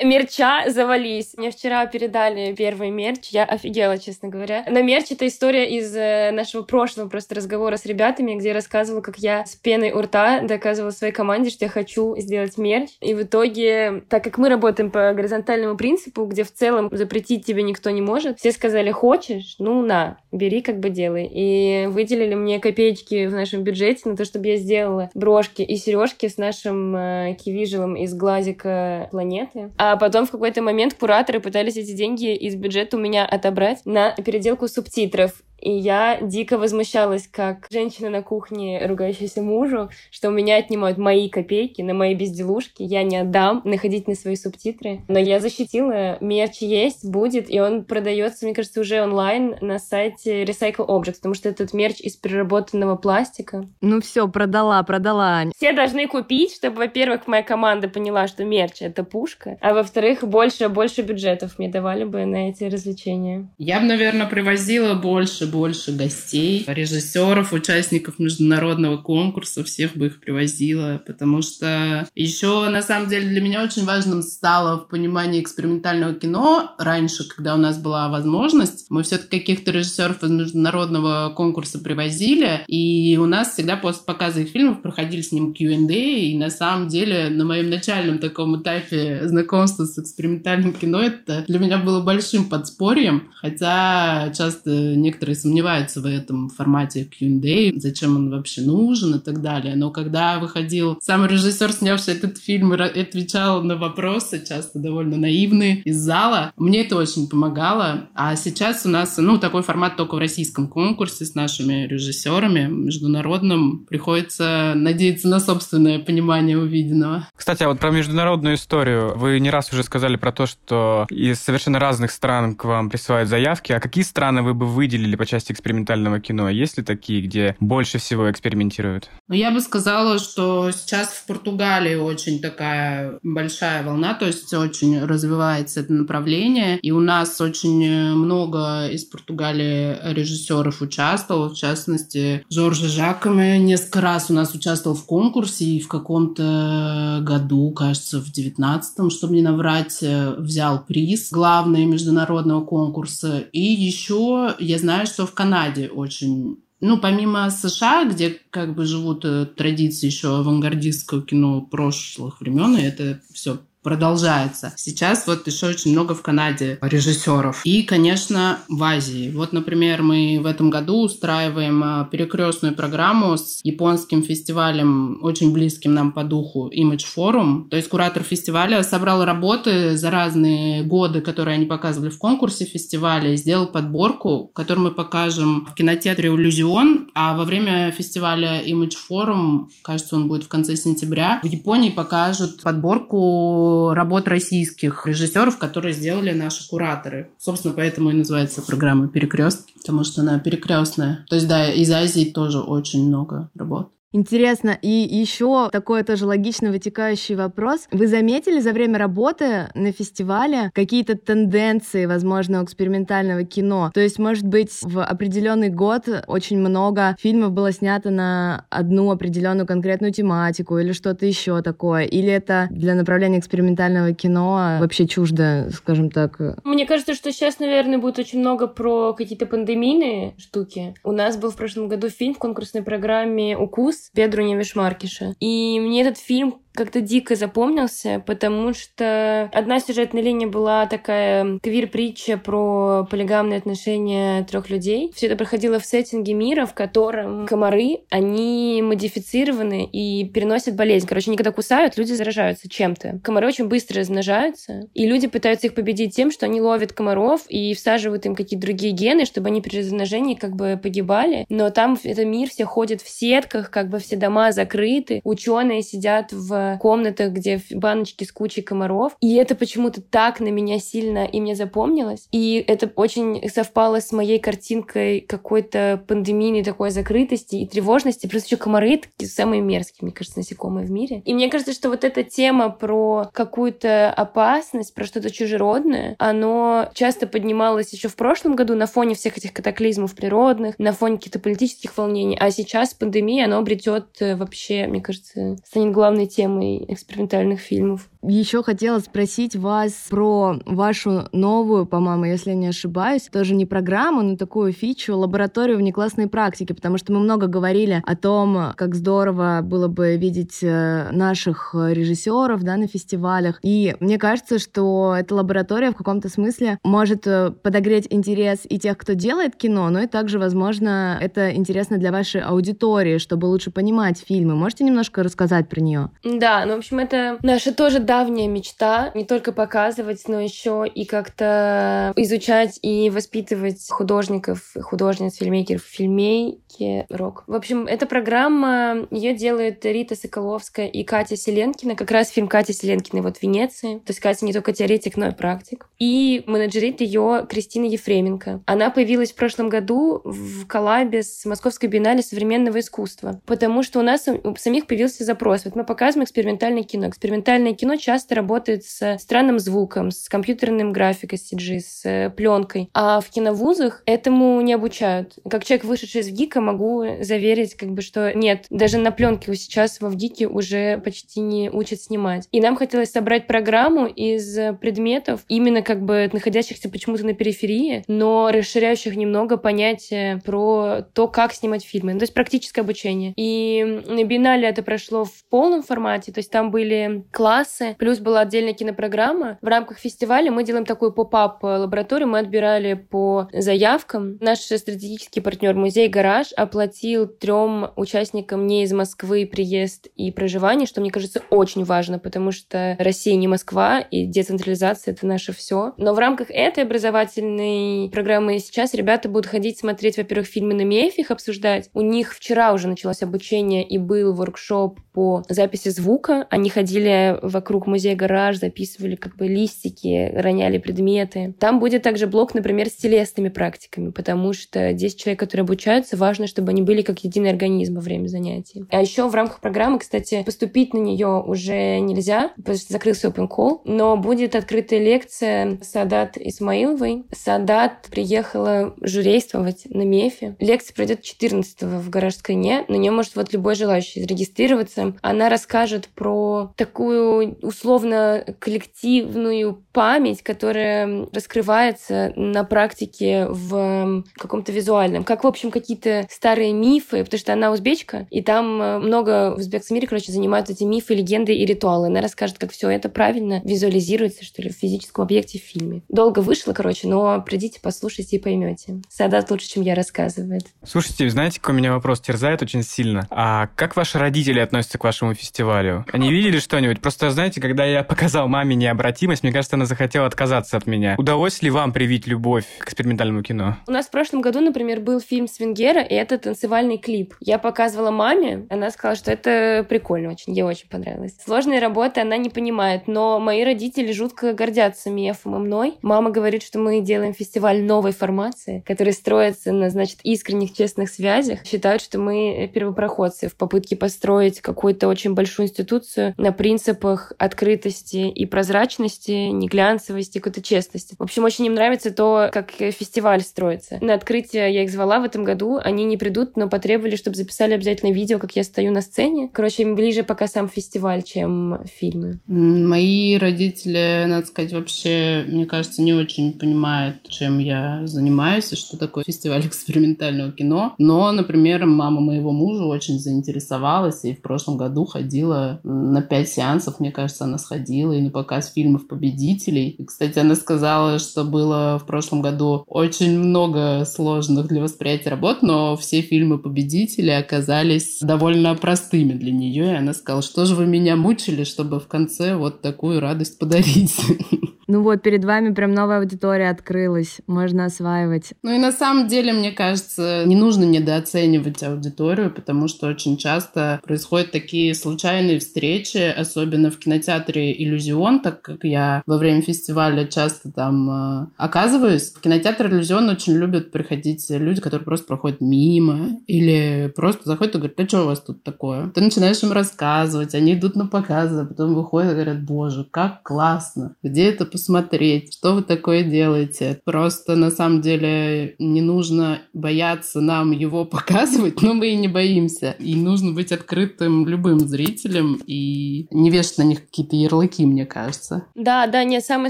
Мерча 0.02 0.70
завались. 0.70 1.34
Мне 1.38 1.52
вчера 1.52 1.86
передали 1.86 2.54
первый 2.54 2.90
мерч. 2.90 3.30
Я 3.30 3.46
офигела, 3.46 3.73
честно 4.00 4.30
говоря. 4.30 4.64
На 4.70 4.82
мерч 4.82 5.12
это 5.12 5.28
история 5.28 5.70
из 5.70 5.96
э, 5.96 6.32
нашего 6.32 6.64
прошлого 6.64 7.10
просто 7.10 7.36
разговора 7.36 7.78
с 7.78 7.86
ребятами, 7.86 8.36
где 8.36 8.50
я 8.50 8.54
рассказывала, 8.54 9.02
как 9.02 9.18
я 9.18 9.46
с 9.46 9.56
пеной 9.56 9.92
у 9.92 10.02
рта 10.02 10.42
доказывала 10.42 10.92
своей 10.92 11.14
команде, 11.14 11.50
что 11.50 11.66
я 11.66 11.70
хочу 11.70 12.16
сделать 12.18 12.58
мерч. 12.58 12.92
И 13.02 13.14
в 13.14 13.24
итоге, 13.24 14.04
так 14.10 14.24
как 14.24 14.38
мы 14.38 14.50
работаем 14.50 14.92
по 14.92 15.14
горизонтальному 15.14 15.78
принципу, 15.78 16.26
где 16.26 16.44
в 16.44 16.52
целом 16.54 16.90
запретить 16.92 17.46
тебе 17.46 17.64
никто 17.64 17.90
не 17.90 18.02
может, 18.02 18.40
все 18.40 18.52
сказали, 18.52 18.92
хочешь? 18.92 19.56
Ну, 19.60 19.82
на, 19.82 20.18
бери, 20.32 20.62
как 20.62 20.80
бы 20.80 20.90
делай. 20.90 21.30
И 21.32 21.88
выделили 21.88 22.36
мне 22.36 22.60
копеечки 22.60 23.26
в 23.26 23.34
нашем 23.34 23.64
бюджете 23.64 24.10
на 24.10 24.16
то, 24.16 24.26
чтобы 24.26 24.48
я 24.48 24.58
сделала 24.58 25.10
брошки 25.14 25.62
и 25.62 25.78
сережки 25.78 26.28
с 26.28 26.38
нашим 26.38 26.96
э, 26.96 27.38
кивижелом 27.44 27.96
из 27.96 28.14
глазика 28.14 29.08
планеты. 29.12 29.72
А 29.78 29.98
потом 29.98 30.26
в 30.26 30.32
какой-то 30.32 30.62
момент 30.62 30.94
кураторы 30.94 31.40
пытались 31.40 31.78
эти 31.78 31.94
деньги 31.94 32.36
из 32.36 32.56
бюджета 32.56 32.98
у 32.98 33.00
меня 33.00 33.26
отобрать 33.26 33.63
на 33.86 34.12
переделку 34.12 34.68
субтитров. 34.68 35.32
И 35.64 35.72
я 35.72 36.20
дико 36.22 36.58
возмущалась, 36.58 37.28
как 37.28 37.68
женщина 37.72 38.10
на 38.10 38.22
кухне, 38.22 38.86
ругающаяся 38.86 39.42
мужу, 39.42 39.90
что 40.12 40.28
у 40.28 40.32
меня 40.32 40.58
отнимают 40.58 40.98
мои 40.98 41.30
копейки 41.30 41.82
на 41.82 41.94
мои 41.94 42.16
безделушки. 42.16 42.84
Я 42.84 43.04
не 43.04 43.18
отдам 43.18 43.62
находить 43.64 44.08
на 44.10 44.16
свои 44.16 44.36
субтитры. 44.36 45.02
Но 45.08 45.18
я 45.18 45.40
защитила. 45.40 46.18
Мерч 46.20 46.58
есть, 46.58 47.10
будет, 47.10 47.50
и 47.50 47.62
он 47.62 47.86
продается, 47.86 48.46
мне 48.46 48.54
кажется, 48.54 48.82
уже 48.82 49.02
онлайн 49.02 49.56
на 49.62 49.80
сайте 49.80 50.44
Recycle 50.44 50.86
Objects, 50.86 51.16
потому 51.16 51.34
что 51.34 51.48
этот 51.48 51.74
мерч 51.74 52.02
из 52.02 52.18
переработанного 52.18 52.98
пластика. 52.98 53.66
Ну 53.80 54.02
все, 54.02 54.28
продала, 54.28 54.84
продала. 54.84 55.44
Все 55.56 55.72
должны 55.72 56.08
купить, 56.08 56.54
чтобы, 56.56 56.78
во-первых, 56.78 57.28
моя 57.28 57.44
команда 57.44 57.88
поняла, 57.88 58.28
что 58.28 58.44
мерч— 58.44 58.78
это 58.82 59.06
пушка, 59.06 59.58
а 59.62 59.74
во-вторых, 59.74 60.24
больше 60.24 60.68
больше 60.68 61.04
бюджетов 61.04 61.58
мне 61.58 61.70
давали 61.70 62.04
бы 62.04 62.26
на 62.26 62.50
эти 62.50 62.66
развлечения. 62.66 63.48
Я 63.58 63.80
бы, 63.80 63.86
наверное, 63.86 64.28
привозила 64.28 64.94
больше 64.94 65.53
больше 65.54 65.92
гостей, 65.92 66.66
режиссеров, 66.66 67.54
участников 67.54 68.18
международного 68.18 68.98
конкурса, 68.98 69.64
всех 69.64 69.96
бы 69.96 70.08
их 70.08 70.20
привозила, 70.20 71.02
потому 71.06 71.44
что 71.44 72.08
еще, 72.16 72.68
на 72.70 72.82
самом 72.82 73.08
деле, 73.08 73.30
для 73.30 73.40
меня 73.40 73.64
очень 73.64 73.86
важным 73.86 74.24
стало 74.24 74.80
в 74.80 74.88
понимании 74.88 75.42
экспериментального 75.42 76.16
кино 76.16 76.72
раньше, 76.80 77.28
когда 77.30 77.54
у 77.54 77.60
нас 77.60 77.78
была 77.78 78.10
возможность, 78.10 78.88
мы 78.90 79.04
все-таки 79.04 79.40
каких-то 79.40 79.72
режиссеров 79.72 80.24
из 80.24 80.32
международного 80.32 81.32
конкурса 81.36 81.78
привозили, 81.78 82.62
и 82.68 83.16
у 83.22 83.28
нас 83.28 83.54
всегда 83.54 83.78
после 83.78 84.04
показа 84.06 84.42
их 84.42 84.50
фильмов 84.50 84.82
проходили 84.82 85.22
с 85.22 85.32
ним 85.32 85.54
Q&A, 85.54 85.94
и 85.94 86.36
на 86.36 86.50
самом 86.50 86.88
деле 86.88 87.30
на 87.30 87.46
моем 87.46 87.70
начальном 87.70 88.18
таком 88.18 88.60
этапе 88.60 89.28
знакомства 89.28 89.86
с 89.86 90.00
экспериментальным 90.00 90.74
кино 90.74 91.00
это 91.00 91.46
для 91.48 91.60
меня 91.60 91.78
было 91.78 92.02
большим 92.02 92.46
подспорьем, 92.46 93.30
хотя 93.36 94.34
часто 94.36 94.72
некоторые 94.96 95.36
сомневаются 95.44 96.02
в 96.02 96.06
этом 96.06 96.50
формате 96.50 97.06
Q&A, 97.06 97.78
зачем 97.80 98.16
он 98.16 98.30
вообще 98.30 98.62
нужен 98.62 99.16
и 99.16 99.20
так 99.20 99.42
далее. 99.42 99.76
Но 99.76 99.92
когда 99.92 100.40
выходил 100.40 100.98
сам 101.02 101.26
режиссер, 101.26 101.72
снявший 101.72 102.16
этот 102.16 102.38
фильм, 102.38 102.72
отвечал 102.74 103.64
на 103.64 103.76
вопросы, 103.76 104.44
часто 104.46 104.80
довольно 104.80 105.18
наивные, 105.18 105.82
из 105.82 105.98
зала, 105.98 106.52
мне 106.58 106.82
это 106.82 106.96
очень 106.96 107.28
помогало. 107.28 108.10
А 108.16 108.36
сейчас 108.36 108.86
у 108.86 108.90
нас, 108.90 109.18
ну, 109.18 109.38
такой 109.38 109.64
формат 109.64 109.98
только 109.98 110.16
в 110.16 110.20
российском 110.20 110.68
конкурсе 110.68 111.26
с 111.26 111.36
нашими 111.36 111.88
режиссерами 111.88 112.68
международным. 112.68 113.86
Приходится 113.90 114.74
надеяться 114.76 115.28
на 115.28 115.40
собственное 115.40 116.00
понимание 116.00 116.58
увиденного. 116.58 117.28
Кстати, 117.36 117.64
а 117.64 117.70
вот 117.70 117.80
про 117.80 117.92
международную 117.92 118.56
историю. 118.56 119.18
Вы 119.18 119.40
не 119.40 119.50
раз 119.50 119.72
уже 119.74 119.84
сказали 119.84 120.16
про 120.16 120.32
то, 120.32 120.46
что 120.46 121.06
из 121.10 121.40
совершенно 121.40 121.80
разных 121.80 122.12
стран 122.12 122.56
к 122.56 122.66
вам 122.66 122.90
присылают 122.90 123.30
заявки. 123.30 123.74
А 123.74 123.80
какие 123.80 124.04
страны 124.04 124.42
вы 124.42 124.54
бы 124.54 124.66
выделили 124.66 125.16
по 125.16 125.26
части 125.34 125.52
экспериментального 125.52 126.20
кино? 126.20 126.48
Есть 126.48 126.78
ли 126.78 126.84
такие, 126.84 127.22
где 127.22 127.56
больше 127.60 127.98
всего 127.98 128.30
экспериментируют? 128.30 129.10
Ну, 129.28 129.36
я 129.36 129.50
бы 129.50 129.62
сказала, 129.62 130.20
что 130.20 130.70
сейчас 130.72 131.08
в 131.10 131.26
Португалии 131.26 131.96
очень 131.96 132.40
такая 132.40 133.18
большая 133.24 133.84
волна, 133.84 134.14
то 134.14 134.28
есть 134.28 134.54
очень 134.54 135.04
развивается 135.04 135.80
это 135.80 135.92
направление. 135.94 136.78
И 136.80 136.92
у 136.92 137.00
нас 137.00 137.42
очень 137.42 138.14
много 138.14 138.88
из 138.90 139.06
Португалии 139.06 139.98
режиссеров 140.14 140.82
участвовало, 140.82 141.50
в 141.50 141.56
частности, 141.56 142.46
Жоржа 142.52 142.88
Жакоме 142.88 143.58
несколько 143.58 144.02
раз 144.02 144.30
у 144.30 144.34
нас 144.34 144.54
участвовал 144.54 144.96
в 144.96 145.06
конкурсе, 145.06 145.66
и 145.66 145.80
в 145.80 145.88
каком-то 145.88 147.20
году, 147.24 147.72
кажется, 147.72 148.20
в 148.20 148.32
девятнадцатом, 148.32 149.10
чтобы 149.10 149.34
не 149.34 149.42
наврать, 149.42 149.98
э, 150.04 150.36
взял 150.38 150.84
приз 150.86 151.32
главный 151.32 151.86
международного 151.86 152.64
конкурса. 152.64 153.40
И 153.52 153.62
еще 153.62 154.56
я 154.60 154.78
знаю, 154.78 155.08
что 155.14 155.26
в 155.26 155.34
Канаде 155.34 155.88
очень 155.88 156.58
ну, 156.86 156.98
помимо 156.98 157.50
США, 157.50 158.04
где 158.04 158.42
как 158.50 158.76
бы 158.76 158.86
живут 158.86 159.24
э, 159.24 159.46
традиции 159.46 160.08
еще 160.08 160.40
авангардистского 160.40 161.22
кино 161.22 161.62
прошлых 161.62 162.42
времен, 162.42 162.76
и 162.76 162.82
это 162.82 163.22
все 163.32 163.60
продолжается. 163.84 164.74
Сейчас 164.78 165.28
вот 165.28 165.46
еще 165.46 165.68
очень 165.68 165.92
много 165.92 166.16
в 166.16 166.22
Канаде 166.22 166.80
режиссеров. 166.82 167.62
И, 167.66 167.84
конечно, 167.84 168.60
в 168.70 168.82
Азии. 168.84 169.32
Вот, 169.32 169.54
например, 169.54 170.02
мы 170.02 170.40
в 170.42 170.46
этом 170.46 170.70
году 170.70 171.02
устраиваем 171.02 171.84
а, 171.84 172.06
перекрестную 172.06 172.76
программу 172.76 173.38
с 173.38 173.60
японским 173.64 174.24
фестивалем, 174.24 175.20
очень 175.22 175.52
близким 175.54 175.94
нам 175.94 176.12
по 176.12 176.24
духу, 176.24 176.72
Image 176.74 177.06
Forum. 177.16 177.70
То 177.70 177.76
есть 177.76 177.90
куратор 177.90 178.24
фестиваля 178.24 178.82
собрал 178.84 179.26
работы 179.26 179.98
за 179.98 180.10
разные 180.10 180.84
годы, 180.84 181.22
которые 181.22 181.56
они 181.56 181.66
показывали 181.66 182.10
в 182.10 182.18
конкурсе 182.18 182.66
фестиваля, 182.66 183.34
и 183.34 183.38
сделал 183.38 183.68
подборку, 183.68 184.50
которую 184.54 184.86
мы 184.86 184.92
покажем 184.92 185.66
в 185.70 185.74
кинотеатре 185.76 186.30
«Иллюзион», 186.30 187.10
а 187.14 187.36
во 187.36 187.44
время 187.44 187.92
фестиваля 187.92 188.62
Image 188.66 188.96
Forum, 189.10 189.68
кажется, 189.82 190.16
он 190.16 190.28
будет 190.28 190.46
в 190.46 190.48
конце 190.48 190.76
сентября, 190.76 191.40
в 191.44 191.46
Японии 191.46 191.90
покажут 191.90 192.62
подборку 192.62 193.73
работ 193.94 194.28
российских 194.28 195.06
режиссеров, 195.06 195.58
которые 195.58 195.94
сделали 195.94 196.32
наши 196.32 196.68
кураторы. 196.68 197.30
Собственно, 197.38 197.74
поэтому 197.74 198.10
и 198.10 198.14
называется 198.14 198.62
программа 198.62 199.08
«Перекрестки», 199.08 199.74
потому 199.78 200.04
что 200.04 200.22
она 200.22 200.40
перекрестная. 200.40 201.26
То 201.30 201.36
есть, 201.36 201.48
да, 201.48 201.72
из 201.72 201.90
Азии 201.92 202.26
тоже 202.26 202.60
очень 202.60 203.08
много 203.08 203.50
работ. 203.56 203.90
Интересно, 204.14 204.78
и 204.80 204.90
еще 204.90 205.70
такой 205.72 206.04
тоже 206.04 206.28
логично 206.28 206.70
вытекающий 206.70 207.34
вопрос. 207.34 207.88
Вы 207.92 208.06
заметили 208.06 208.60
за 208.60 208.72
время 208.72 209.00
работы 209.00 209.70
на 209.74 209.92
фестивале 209.92 210.70
какие-то 210.76 211.18
тенденции, 211.18 212.06
возможно, 212.06 212.64
экспериментального 212.64 213.44
кино? 213.44 213.90
То 213.92 214.02
есть, 214.02 214.20
может 214.20 214.46
быть, 214.46 214.70
в 214.84 215.04
определенный 215.04 215.70
год 215.70 216.04
очень 216.28 216.60
много 216.60 217.16
фильмов 217.20 217.54
было 217.54 217.72
снято 217.72 218.12
на 218.12 218.66
одну 218.70 219.10
определенную 219.10 219.66
конкретную 219.66 220.14
тематику 220.14 220.78
или 220.78 220.92
что-то 220.92 221.26
еще 221.26 221.64
такое? 221.64 222.04
Или 222.04 222.32
это 222.32 222.68
для 222.70 222.94
направления 222.94 223.40
экспериментального 223.40 224.14
кино 224.14 224.78
вообще 224.80 225.08
чуждо, 225.08 225.70
скажем 225.74 226.12
так? 226.12 226.40
Мне 226.64 226.86
кажется, 226.86 227.16
что 227.16 227.32
сейчас, 227.32 227.58
наверное, 227.58 227.98
будет 227.98 228.20
очень 228.20 228.40
много 228.40 228.68
про 228.68 229.14
какие-то 229.14 229.48
пандемийные 229.48 230.36
штуки. 230.38 230.94
У 231.04 231.12
нас 231.12 231.36
был 231.36 231.50
в 231.50 231.56
прошлом 231.56 231.88
году 231.88 232.10
фильм 232.10 232.36
в 232.36 232.38
конкурсной 232.38 232.84
программе 232.84 233.58
«Укус», 233.58 234.03
Педру 234.12 234.44
Невишмаркиша. 234.44 235.36
И 235.40 235.80
мне 235.80 236.02
этот 236.02 236.18
фильм 236.18 236.63
как-то 236.74 237.02
дико 237.02 237.36
запомнился, 237.36 238.24
потому 238.26 238.74
что 238.74 239.50
одна 239.54 239.80
сюжетная 239.80 240.22
линия 240.22 240.48
была 240.48 240.86
такая 240.88 241.60
квир-притча 241.62 242.38
про 242.38 243.08
полигамные 243.10 243.60
отношения 243.60 244.44
трех 244.44 244.70
людей. 244.70 245.12
Все 245.16 245.28
это 245.28 245.36
проходило 245.36 245.80
в 245.80 245.86
сеттинге 245.86 246.34
мира, 246.34 246.66
в 246.66 246.74
котором 246.74 247.46
комары, 247.46 248.00
они 248.10 248.82
модифицированы 248.84 249.86
и 249.86 250.26
переносят 250.30 250.76
болезнь. 250.76 251.08
Короче, 251.08 251.30
они 251.30 251.38
когда 251.38 251.52
кусают, 251.52 251.98
люди 251.98 252.14
заражаются 252.14 252.70
чем-то. 252.70 253.20
Комары 253.24 253.48
очень 253.48 253.68
быстро 253.68 254.00
размножаются, 254.00 254.88
и 254.94 255.08
люди 255.08 255.28
пытаются 255.28 255.68
их 255.68 255.76
победить 255.76 256.16
тем, 256.16 256.32
что 256.32 256.46
они 256.46 256.62
ловят 256.62 256.94
комаров 256.94 257.42
и 257.50 257.74
всаживают 257.74 258.26
им 258.26 258.36
какие-то 258.36 258.66
другие 258.66 258.94
гены, 258.94 259.26
чтобы 259.26 259.50
они 259.50 259.62
при 259.62 259.80
размножении 259.80 260.36
как 260.36 260.56
бы 260.56 260.80
погибали. 260.82 261.46
Но 261.50 261.70
там 261.70 261.98
это 262.04 262.26
мир, 262.26 262.50
все 262.50 262.66
ходят 262.66 263.02
в 263.02 263.10
сетках, 263.10 263.70
как 263.70 263.90
бы 263.90 264.00
все 264.00 264.16
дома 264.16 264.52
закрыты, 264.52 265.22
ученые 265.24 265.84
сидят 265.84 266.32
в 266.32 266.63
комнатах, 266.80 267.32
где 267.32 267.62
баночки 267.72 268.24
с 268.24 268.32
кучей 268.32 268.62
комаров. 268.62 269.16
И 269.22 269.36
это 269.36 269.56
почему-то 269.56 270.02
так 270.02 270.40
на 270.40 270.50
меня 270.50 270.80
сильно 270.80 271.26
и 271.26 271.40
мне 271.42 271.56
запомнилось. 271.56 272.28
И 272.32 272.64
это 272.68 272.92
очень 272.96 273.50
совпало 273.50 274.02
с 274.02 274.12
моей 274.12 274.40
картинкой 274.40 275.22
какой-то 275.22 276.04
пандемийной 276.08 276.64
такой 276.64 276.92
закрытости 276.92 277.56
и 277.58 277.68
тревожности. 277.68 278.28
Плюс 278.28 278.46
еще 278.46 278.58
комары 278.58 278.98
такие 278.98 279.30
самые 279.30 279.62
мерзкие, 279.62 280.00
мне 280.02 280.12
кажется, 280.12 280.40
насекомые 280.40 280.86
в 280.86 280.92
мире. 280.92 281.22
И 281.26 281.34
мне 281.34 281.50
кажется, 281.50 281.74
что 281.74 281.90
вот 281.90 282.04
эта 282.04 282.24
тема 282.24 282.70
про 282.70 283.30
какую-то 283.34 284.12
опасность, 284.12 284.94
про 284.94 285.06
что-то 285.06 285.30
чужеродное, 285.30 286.16
оно 286.20 286.90
часто 286.94 287.28
поднималось 287.28 287.94
еще 287.94 288.08
в 288.08 288.16
прошлом 288.16 288.56
году 288.56 288.76
на 288.76 288.88
фоне 288.88 289.16
всех 289.16 289.38
этих 289.38 289.54
катаклизмов 289.54 290.16
природных, 290.16 290.78
на 290.80 290.94
фоне 290.94 291.18
каких-то 291.18 291.40
политических 291.40 291.98
волнений. 291.98 292.38
А 292.40 292.52
сейчас 292.52 292.94
пандемия, 292.94 293.46
оно 293.46 293.58
обретет 293.58 294.22
э, 294.22 294.36
вообще, 294.36 294.88
мне 294.88 295.02
кажется, 295.02 295.58
станет 295.66 295.94
главной 295.94 296.28
темой 296.28 296.53
темой 296.54 296.86
экспериментальных 296.88 297.60
фильмов. 297.60 298.10
Еще 298.24 298.64
хотела 298.64 299.00
спросить 299.00 299.56
вас 299.56 299.92
про 300.10 300.58
вашу 300.66 301.28
новую, 301.34 301.86
по-моему, 301.86 302.26
если 302.26 302.52
я 302.52 302.56
не 302.56 302.68
ошибаюсь, 302.68 303.24
тоже 303.32 303.54
не 303.54 303.66
программу, 303.66 304.22
но 304.22 304.38
такую 304.38 304.72
фичу, 304.72 305.18
лабораторию 305.18 305.78
внеклассной 305.78 306.28
практики, 306.28 306.72
потому 306.72 306.98
что 306.98 307.12
мы 307.12 307.20
много 307.20 307.48
говорили 307.48 308.02
о 308.06 308.16
том, 308.16 308.74
как 308.78 308.96
здорово 308.96 309.60
было 309.62 309.90
бы 309.90 310.16
видеть 310.16 310.60
э, 310.62 311.10
наших 311.12 311.76
режиссеров 311.76 312.64
да, 312.64 312.78
на 312.78 312.88
фестивалях. 312.88 313.60
И 313.62 313.96
мне 314.00 314.18
кажется, 314.18 314.58
что 314.58 315.16
эта 315.18 315.36
лаборатория 315.36 315.92
в 315.92 315.96
каком-то 315.96 316.30
смысле 316.30 316.80
может 316.84 317.28
э, 317.28 317.52
подогреть 317.52 318.08
интерес 318.10 318.62
и 318.64 318.80
тех, 318.80 318.98
кто 318.98 319.14
делает 319.14 319.58
кино, 319.58 319.90
но 319.90 320.02
и 320.02 320.08
также, 320.08 320.40
возможно, 320.40 321.18
это 321.20 321.54
интересно 321.54 321.98
для 321.98 322.12
вашей 322.12 322.42
аудитории, 322.42 323.18
чтобы 323.18 323.48
лучше 323.48 323.70
понимать 323.70 324.24
фильмы. 324.26 324.56
Можете 324.56 324.86
немножко 324.86 325.24
рассказать 325.24 325.68
про 325.68 325.82
нее? 325.82 326.10
Да, 326.24 326.64
ну, 326.66 326.76
в 326.76 326.78
общем, 326.78 327.00
это 327.00 327.38
наша 327.42 327.74
тоже 327.74 328.00
давняя 328.14 328.48
мечта 328.48 329.12
не 329.16 329.26
только 329.26 329.52
показывать, 329.52 330.28
но 330.28 330.40
еще 330.40 330.86
и 330.86 331.04
как-то 331.04 332.14
изучать 332.16 332.78
и 332.84 333.10
воспитывать 333.10 333.90
художников, 333.90 334.76
художниц, 334.84 335.38
фильмейкеров, 335.38 335.82
фильмейки 335.82 337.08
рок. 337.10 337.44
В 337.48 337.56
общем, 337.56 337.88
эта 337.88 338.06
программа, 338.06 339.08
ее 339.10 339.34
делают 339.34 339.84
Рита 339.84 340.16
Соколовская 340.16 340.86
и 340.86 341.04
Катя 341.04 341.36
Селенкина. 341.36 341.96
Как 341.96 342.12
раз 342.12 342.30
фильм 342.30 342.48
Кати 342.48 342.72
Селенкиной 342.72 343.24
вот 343.24 343.38
в 343.38 343.42
Венеции. 343.42 343.96
То 343.96 344.12
есть 344.12 344.20
Катя 344.20 344.46
не 344.46 344.54
только 344.54 344.74
теоретик, 344.74 345.18
но 345.18 345.30
и 345.30 345.32
практик. 345.32 345.88
И 345.98 346.44
менеджерит 346.46 347.02
ее 347.02 347.48
Кристина 347.50 347.86
Ефременко. 347.86 348.62
Она 348.68 348.92
появилась 348.92 349.32
в 349.32 349.36
прошлом 349.36 349.70
году 349.70 350.22
в 350.24 350.68
коллабе 350.68 351.24
с 351.24 351.46
Московской 351.46 351.90
биеннале 351.90 352.22
современного 352.22 352.80
искусства. 352.80 353.42
Потому 353.48 353.82
что 353.82 354.00
у 354.00 354.04
нас 354.04 354.28
у 354.28 354.56
самих 354.56 354.86
появился 354.86 355.24
запрос. 355.24 355.66
Вот 355.66 355.76
мы 355.76 355.84
показываем 355.84 356.26
экспериментальное 356.26 356.84
кино. 356.84 357.08
Экспериментальное 357.08 357.74
кино 357.74 357.98
часто 358.04 358.36
работает 358.36 358.84
с 358.84 359.18
странным 359.20 359.60
звуком, 359.60 360.12
с 360.12 360.28
компьютерным 360.28 360.92
графикой, 360.92 361.40
CG, 361.40 361.80
с 361.80 362.34
пленкой. 362.36 362.90
А 362.94 363.22
в 363.22 363.30
киновузах 363.30 364.04
этому 364.06 364.60
не 364.62 364.74
обучают. 364.74 365.36
Как 365.50 365.64
человек, 365.64 365.86
вышедший 365.86 366.22
из 366.22 366.30
ГИКа, 366.30 366.60
могу 366.62 367.06
заверить, 367.22 367.76
как 367.76 367.90
бы, 367.90 368.02
что 368.02 368.34
нет, 368.34 368.66
даже 368.70 368.98
на 368.98 369.12
пленке 369.12 369.56
сейчас 369.56 370.02
во 370.02 370.10
ВГИКе 370.10 370.48
уже 370.48 370.98
почти 371.00 371.40
не 371.40 371.70
учат 371.70 372.02
снимать. 372.02 372.48
И 372.52 372.60
нам 372.60 372.76
хотелось 372.76 373.12
собрать 373.12 373.48
программу 373.48 374.06
из 374.06 374.58
предметов, 374.80 375.42
именно 375.48 375.82
как 375.82 376.04
бы 376.04 376.30
находящихся 376.32 376.90
почему-то 376.90 377.26
на 377.26 377.34
периферии, 377.34 378.04
но 378.08 378.50
расширяющих 378.52 379.16
немного 379.16 379.58
понятие 379.58 380.42
про 380.44 381.04
то, 381.14 381.28
как 381.28 381.54
снимать 381.54 381.86
фильмы. 381.86 382.14
Ну, 382.14 382.20
то 382.20 382.24
есть 382.24 382.34
практическое 382.34 382.82
обучение. 382.82 383.34
И 383.38 383.84
на 384.08 384.24
биеннале 384.24 384.68
это 384.68 384.84
прошло 384.84 385.26
в 385.26 385.44
полном 385.50 385.84
формате, 385.84 386.32
то 386.32 386.40
есть 386.40 386.52
там 386.52 386.72
были 386.72 387.24
классы, 387.32 387.93
плюс 387.98 388.20
была 388.20 388.42
отдельная 388.42 388.74
кинопрограмма. 388.74 389.58
В 389.62 389.68
рамках 389.68 390.00
фестиваля 390.00 390.52
мы 390.52 390.64
делаем 390.64 390.86
такую 390.86 391.14
поп-ап 391.14 391.64
лабораторию, 391.64 392.28
мы 392.28 392.40
отбирали 392.40 392.94
по 392.94 393.48
заявкам. 393.54 394.38
Наш 394.40 394.60
стратегический 394.60 395.42
партнер 395.42 395.74
музей 395.76 396.08
«Гараж» 396.08 396.54
оплатил 396.56 397.28
трем 397.28 397.92
участникам 397.96 398.68
не 398.68 398.84
из 398.84 398.94
Москвы 398.94 399.46
приезд 399.46 400.08
и 400.16 400.32
проживание, 400.32 400.88
что 400.88 401.02
мне 401.02 401.12
кажется 401.12 401.42
очень 401.50 401.84
важно, 401.84 402.20
потому 402.20 402.52
что 402.52 402.96
Россия 403.00 403.36
не 403.36 403.48
Москва, 403.48 404.00
и 404.00 404.26
децентрализация— 404.26 405.12
это 405.14 405.26
наше 405.26 405.54
все. 405.54 405.94
Но 405.98 406.14
в 406.14 406.20
рамках 406.20 406.48
этой 406.50 406.84
образовательной 406.84 408.10
программы 408.10 408.60
сейчас 408.60 408.94
ребята 408.94 409.30
будут 409.30 409.48
ходить 409.48 409.80
смотреть, 409.80 410.18
во-первых, 410.18 410.48
фильмы 410.48 410.74
на 410.74 410.84
МЕФ, 410.84 411.18
их 411.18 411.32
обсуждать. 411.32 411.90
У 411.94 412.02
них 412.02 412.34
вчера 412.34 412.74
уже 412.74 412.88
началось 412.88 413.24
обучение 413.24 413.88
и 413.88 413.98
был 413.98 414.34
воркшоп 414.34 415.00
по 415.14 415.44
записи 415.50 415.90
звука. 415.90 416.48
Они 416.50 416.70
ходили 416.70 417.38
вокруг 417.42 417.83
музея-гараж, 417.88 418.58
записывали 418.58 419.16
как 419.16 419.36
бы 419.36 419.48
листики, 419.48 420.32
роняли 420.34 420.78
предметы. 420.78 421.56
Там 421.60 421.80
будет 421.80 422.04
также 422.04 422.28
блок, 422.28 422.54
например, 422.54 422.90
с 422.90 422.94
телесными 422.94 423.50
практиками, 423.50 424.12
потому 424.12 424.54
что 424.54 424.94
10 424.94 425.20
человек, 425.20 425.40
которые 425.40 425.64
обучаются, 425.64 426.18
важно, 426.18 426.48
чтобы 426.48 426.72
они 426.72 426.82
были 426.82 427.02
как 427.02 427.24
единый 427.24 427.50
организм 427.50 427.96
во 427.96 428.02
время 428.02 428.28
занятий. 428.28 428.86
А 428.90 429.02
еще 429.02 429.28
в 429.28 429.36
рамках 429.36 429.60
программы, 429.60 430.00
кстати, 430.00 430.44
поступить 430.44 430.94
на 430.94 431.00
нее 431.00 431.42
уже 431.46 432.00
нельзя, 432.00 432.52
потому 432.56 432.78
что 432.78 432.94
закрылся 432.94 433.28
open 433.28 433.48
call, 433.48 433.82
но 433.86 434.18
будет 434.18 434.56
открытая 434.56 435.00
лекция 435.00 435.80
Садат 435.82 436.38
Исмаиловой. 436.38 437.24
Садат 437.32 438.08
приехала 438.10 438.96
журействовать 439.02 439.84
на 439.86 440.04
МЕФе. 440.04 440.56
Лекция 440.60 440.96
пройдет 440.96 441.22
14 441.22 441.82
в 441.84 442.10
гаражской 442.10 442.56
не. 442.56 442.86
На 442.88 442.96
нее 442.96 443.12
может 443.12 443.36
вот 443.36 443.54
любой 443.54 443.76
желающий 443.76 444.22
зарегистрироваться. 444.22 445.16
Она 445.22 445.50
расскажет 445.50 446.10
про 446.10 446.74
такую 446.76 447.58
условно 447.74 448.46
коллективную 448.60 449.84
память, 449.92 450.42
которая 450.44 451.28
раскрывается 451.32 452.34
на 452.36 452.64
практике 452.64 453.48
в 453.50 454.24
каком-то 454.36 454.72
визуальном. 454.72 455.24
Как, 455.24 455.44
в 455.44 455.48
общем, 455.48 455.72
какие-то 455.72 456.28
старые 456.30 456.74
мифы, 456.74 457.24
потому 457.24 457.40
что 457.40 457.54
она 457.54 457.72
узбечка, 457.72 458.28
и 458.30 458.42
там 458.42 458.82
э, 458.82 459.00
много 459.00 459.56
в 459.56 459.60
узбекском 459.60 459.96
мире, 459.96 460.08
короче, 460.08 460.32
занимаются 460.32 460.74
эти 460.74 460.84
мифы, 460.84 461.16
легенды 461.16 461.54
и 461.56 461.66
ритуалы. 461.66 462.08
Она 462.08 462.22
расскажет, 462.22 462.58
как 462.58 462.72
все 462.72 462.90
это 462.90 463.10
правильно 463.10 463.62
визуализируется, 463.64 464.44
что 464.44 464.62
ли, 464.62 464.70
в 464.70 464.74
физическом 464.74 465.24
объекте 465.24 465.60
в 465.60 465.64
фильме. 465.64 466.04
Долго 466.10 466.40
вышло, 466.40 466.74
короче, 466.74 467.08
но 467.08 467.42
придите, 467.42 467.80
послушайте 467.82 468.38
и 468.38 468.40
поймете. 468.40 469.02
Садат 469.10 469.50
лучше, 469.52 469.68
чем 469.68 469.84
я 469.84 469.96
рассказывает. 469.96 470.68
Слушайте, 470.86 471.30
знаете, 471.30 471.60
какой 471.60 471.76
меня 471.76 471.94
вопрос 471.94 472.22
терзает 472.22 472.62
очень 472.62 472.84
сильно? 472.84 473.28
А 473.30 473.68
как 473.76 473.96
ваши 473.96 474.18
родители 474.18 474.60
относятся 474.60 474.98
к 474.98 475.04
вашему 475.04 475.34
фестивалю? 475.34 476.06
Они 476.12 476.32
видели 476.32 476.60
что-нибудь? 476.60 477.02
Просто, 477.02 477.32
знаете, 477.32 477.53
когда 477.60 477.86
я 477.86 478.04
показал 478.14 478.48
маме 478.48 478.76
необратимость, 478.76 479.44
мне 479.44 479.52
кажется, 479.52 479.76
она 479.76 479.86
захотела 479.86 480.28
отказаться 480.28 480.78
от 480.78 480.88
меня. 480.88 481.16
Удалось 481.18 481.62
ли 481.62 481.70
вам 481.70 481.94
привить 481.94 482.28
любовь 482.28 482.66
к 482.80 482.86
экспериментальному 482.86 483.44
кино? 483.44 483.78
У 483.88 483.92
нас 483.92 484.08
в 484.08 484.12
прошлом 484.12 484.42
году, 484.42 484.60
например, 484.60 485.00
был 485.00 485.20
фильм 485.20 485.48
Свингера, 485.48 486.02
и 486.02 486.14
это 486.14 486.38
танцевальный 486.38 486.98
клип. 486.98 487.36
Я 487.40 487.58
показывала 487.60 488.12
маме, 488.12 488.66
она 488.70 488.92
сказала, 488.92 489.16
что 489.16 489.32
это 489.32 489.86
прикольно 489.88 490.30
очень, 490.30 490.54
ей 490.54 490.64
очень 490.64 490.88
понравилось. 490.90 491.36
Сложные 491.44 491.80
работы 491.80 492.22
она 492.22 492.38
не 492.38 492.50
понимает, 492.50 493.08
но 493.08 493.40
мои 493.40 493.64
родители 493.64 494.12
жутко 494.12 494.54
гордятся 494.54 495.10
Мефом 495.10 495.56
и 495.56 495.60
мной. 495.60 495.98
Мама 496.02 496.30
говорит, 496.30 496.64
что 496.64 496.80
мы 496.80 497.02
делаем 497.02 497.34
фестиваль 497.34 497.82
новой 497.84 498.12
формации, 498.12 498.84
который 498.86 499.14
строится 499.14 499.72
на, 499.72 499.90
значит, 499.90 500.20
искренних, 500.24 500.74
честных 500.74 501.10
связях. 501.10 501.66
Считают, 501.66 502.02
что 502.02 502.20
мы 502.20 502.70
первопроходцы 502.74 503.48
в 503.48 503.56
попытке 503.56 503.96
построить 503.96 504.62
какую-то 504.62 505.08
очень 505.08 505.34
большую 505.34 505.68
институцию 505.68 506.34
на 506.38 506.52
принципах 506.52 507.34
открытости 507.44 508.30
и 508.30 508.46
прозрачности, 508.46 509.50
не 509.50 509.68
глянцевости, 509.68 510.38
какой-то 510.38 510.62
честности. 510.62 511.16
В 511.20 511.24
общем, 511.24 511.44
очень 511.44 511.66
им 511.66 511.74
нравится 511.74 512.12
то, 512.12 512.50
как 512.54 512.72
фестиваль 512.72 513.42
строится. 513.42 513.98
На 514.00 514.14
открытие 514.14 514.74
я 514.74 514.84
их 514.84 514.90
звала 514.90 515.20
в 515.20 515.26
этом 515.26 515.44
году, 515.44 515.78
они 515.84 516.06
не 516.06 516.16
придут, 516.16 516.56
но 516.56 516.70
потребовали, 516.70 517.18
чтобы 517.18 517.36
записали 517.36 517.74
обязательно 517.74 518.14
видео, 518.14 518.40
как 518.40 518.56
я 518.56 518.64
стою 518.64 518.94
на 518.94 519.02
сцене. 519.02 519.50
Короче, 519.52 519.84
им 519.84 519.96
ближе 519.96 520.24
пока 520.24 520.48
сам 520.48 520.70
фестиваль, 520.70 521.22
чем 521.24 521.80
фильмы. 521.86 522.40
Мои 522.48 523.38
родители, 523.38 524.24
надо 524.26 524.48
сказать, 524.48 524.72
вообще, 524.72 525.44
мне 525.46 525.66
кажется, 525.66 526.02
не 526.02 526.14
очень 526.14 526.58
понимают, 526.58 527.28
чем 527.28 527.60
я 527.60 528.04
занимаюсь 528.06 528.72
и 528.72 528.78
что 528.78 528.98
такое 528.98 529.26
фестиваль 529.26 529.68
экспериментального 529.68 530.54
кино. 530.54 530.96
Но, 530.98 531.30
например, 531.34 531.86
мама 531.86 532.22
моего 532.22 532.54
мужа 532.54 532.86
очень 532.86 533.20
заинтересовалась 533.20 534.24
и 534.24 534.34
в 534.34 534.42
прошлом 534.42 534.78
году 534.78 535.04
ходила 535.04 535.82
на 535.84 536.22
пять 536.22 536.48
сеансов, 536.48 537.02
мне 537.02 537.12
кажется, 537.12 537.33
она 537.42 537.58
сходила 537.58 538.14
и 538.14 538.22
на 538.22 538.30
показ 538.30 538.72
фильмов 538.74 539.08
победителей. 539.08 539.90
И, 539.90 540.06
кстати, 540.06 540.40
она 540.40 540.56
сказала, 540.56 541.20
что 541.20 541.44
было 541.44 542.00
в 542.00 542.06
прошлом 542.06 542.42
году 542.42 542.84
очень 542.88 543.40
много 543.40 544.06
сложных 544.06 544.68
для 544.68 544.82
восприятия 544.82 545.30
работ, 545.30 545.62
но 545.62 545.96
все 545.96 546.22
фильмы 546.22 546.60
победители 546.60 547.30
оказались 547.30 548.20
довольно 548.22 548.76
простыми 548.76 549.34
для 549.34 549.52
нее. 549.52 549.94
И 549.94 549.98
она 549.98 550.14
сказала, 550.14 550.42
что 550.42 550.66
же 550.66 550.76
вы 550.76 550.86
меня 550.86 551.16
мучили, 551.16 551.64
чтобы 551.64 552.00
в 552.00 552.08
конце 552.08 552.56
вот 552.56 552.82
такую 552.82 553.20
радость 553.20 553.60
подарить. 553.60 554.16
Ну 554.88 555.02
вот, 555.02 555.22
перед 555.22 555.46
вами 555.46 555.74
прям 555.74 555.94
новая 555.94 556.20
аудитория 556.20 556.70
открылась, 556.70 557.38
можно 557.48 557.86
осваивать. 557.86 558.54
Ну 558.64 558.72
и 558.72 558.78
на 558.78 558.92
самом 558.92 559.28
деле, 559.28 559.54
мне 559.54 559.72
кажется, 559.72 560.44
не 560.46 560.56
нужно 560.56 560.84
недооценивать 560.84 561.82
аудиторию, 561.84 562.52
потому 562.52 562.88
что 562.88 563.08
очень 563.08 563.38
часто 563.38 564.02
происходят 564.04 564.52
такие 564.52 564.94
случайные 564.94 565.60
встречи, 565.60 566.18
особенно 566.18 566.92
в 566.92 567.00
кинотеатре 567.00 567.23
«Иллюзион», 567.32 568.42
так 568.42 568.62
как 568.62 568.84
я 568.84 569.24
во 569.26 569.38
время 569.38 569.62
фестиваля 569.62 570.26
часто 570.26 570.72
там 570.72 571.10
э, 571.10 571.48
оказываюсь. 571.58 572.34
Кинотеатр 572.42 572.88
«Иллюзион» 572.88 573.30
очень 573.30 573.54
любят 573.54 573.92
приходить 573.92 574.46
люди, 574.50 574.82
которые 574.82 575.06
просто 575.06 575.28
проходят 575.28 575.62
мимо 575.62 576.40
или 576.48 577.12
просто 577.16 577.44
заходят 577.46 577.76
и 577.76 577.78
говорят, 577.78 577.98
да 577.98 578.08
что 578.08 578.24
у 578.24 578.26
вас 578.26 578.42
тут 578.42 578.64
такое? 578.64 579.10
Ты 579.10 579.22
начинаешь 579.22 579.64
им 579.64 579.72
рассказывать, 579.72 580.56
они 580.56 580.74
идут 580.74 580.96
на 580.96 581.08
показы, 581.08 581.62
а 581.62 581.66
потом 581.66 581.94
выходят 581.94 582.32
и 582.32 582.36
говорят, 582.36 582.64
боже, 582.64 583.06
как 583.10 583.44
классно, 583.44 584.16
где 584.24 584.50
это 584.50 584.66
посмотреть, 584.66 585.54
что 585.54 585.74
вы 585.74 585.84
такое 585.84 586.24
делаете. 586.24 587.00
Просто 587.06 587.56
на 587.56 587.72
самом 587.72 588.02
деле 588.02 588.76
не 588.80 589.02
нужно 589.02 589.62
бояться 589.74 590.42
нам 590.42 590.72
его 590.72 591.06
показывать, 591.14 591.82
но 591.82 591.94
мы 591.94 592.10
и 592.10 592.16
не 592.16 592.28
боимся. 592.28 592.96
И 593.00 593.16
нужно 593.16 593.52
быть 593.52 593.72
открытым 593.72 594.48
любым 594.48 594.80
зрителям 594.80 595.60
и 595.66 596.28
не 596.32 596.50
вешать 596.50 596.78
на 596.80 596.84
них 596.84 597.10
какие-то 597.14 597.36
ярлыки, 597.36 597.86
мне 597.86 598.08
кажется. 598.08 598.66
Да, 598.74 599.06
да, 599.06 599.24
нет, 599.24 599.46
самое 599.46 599.70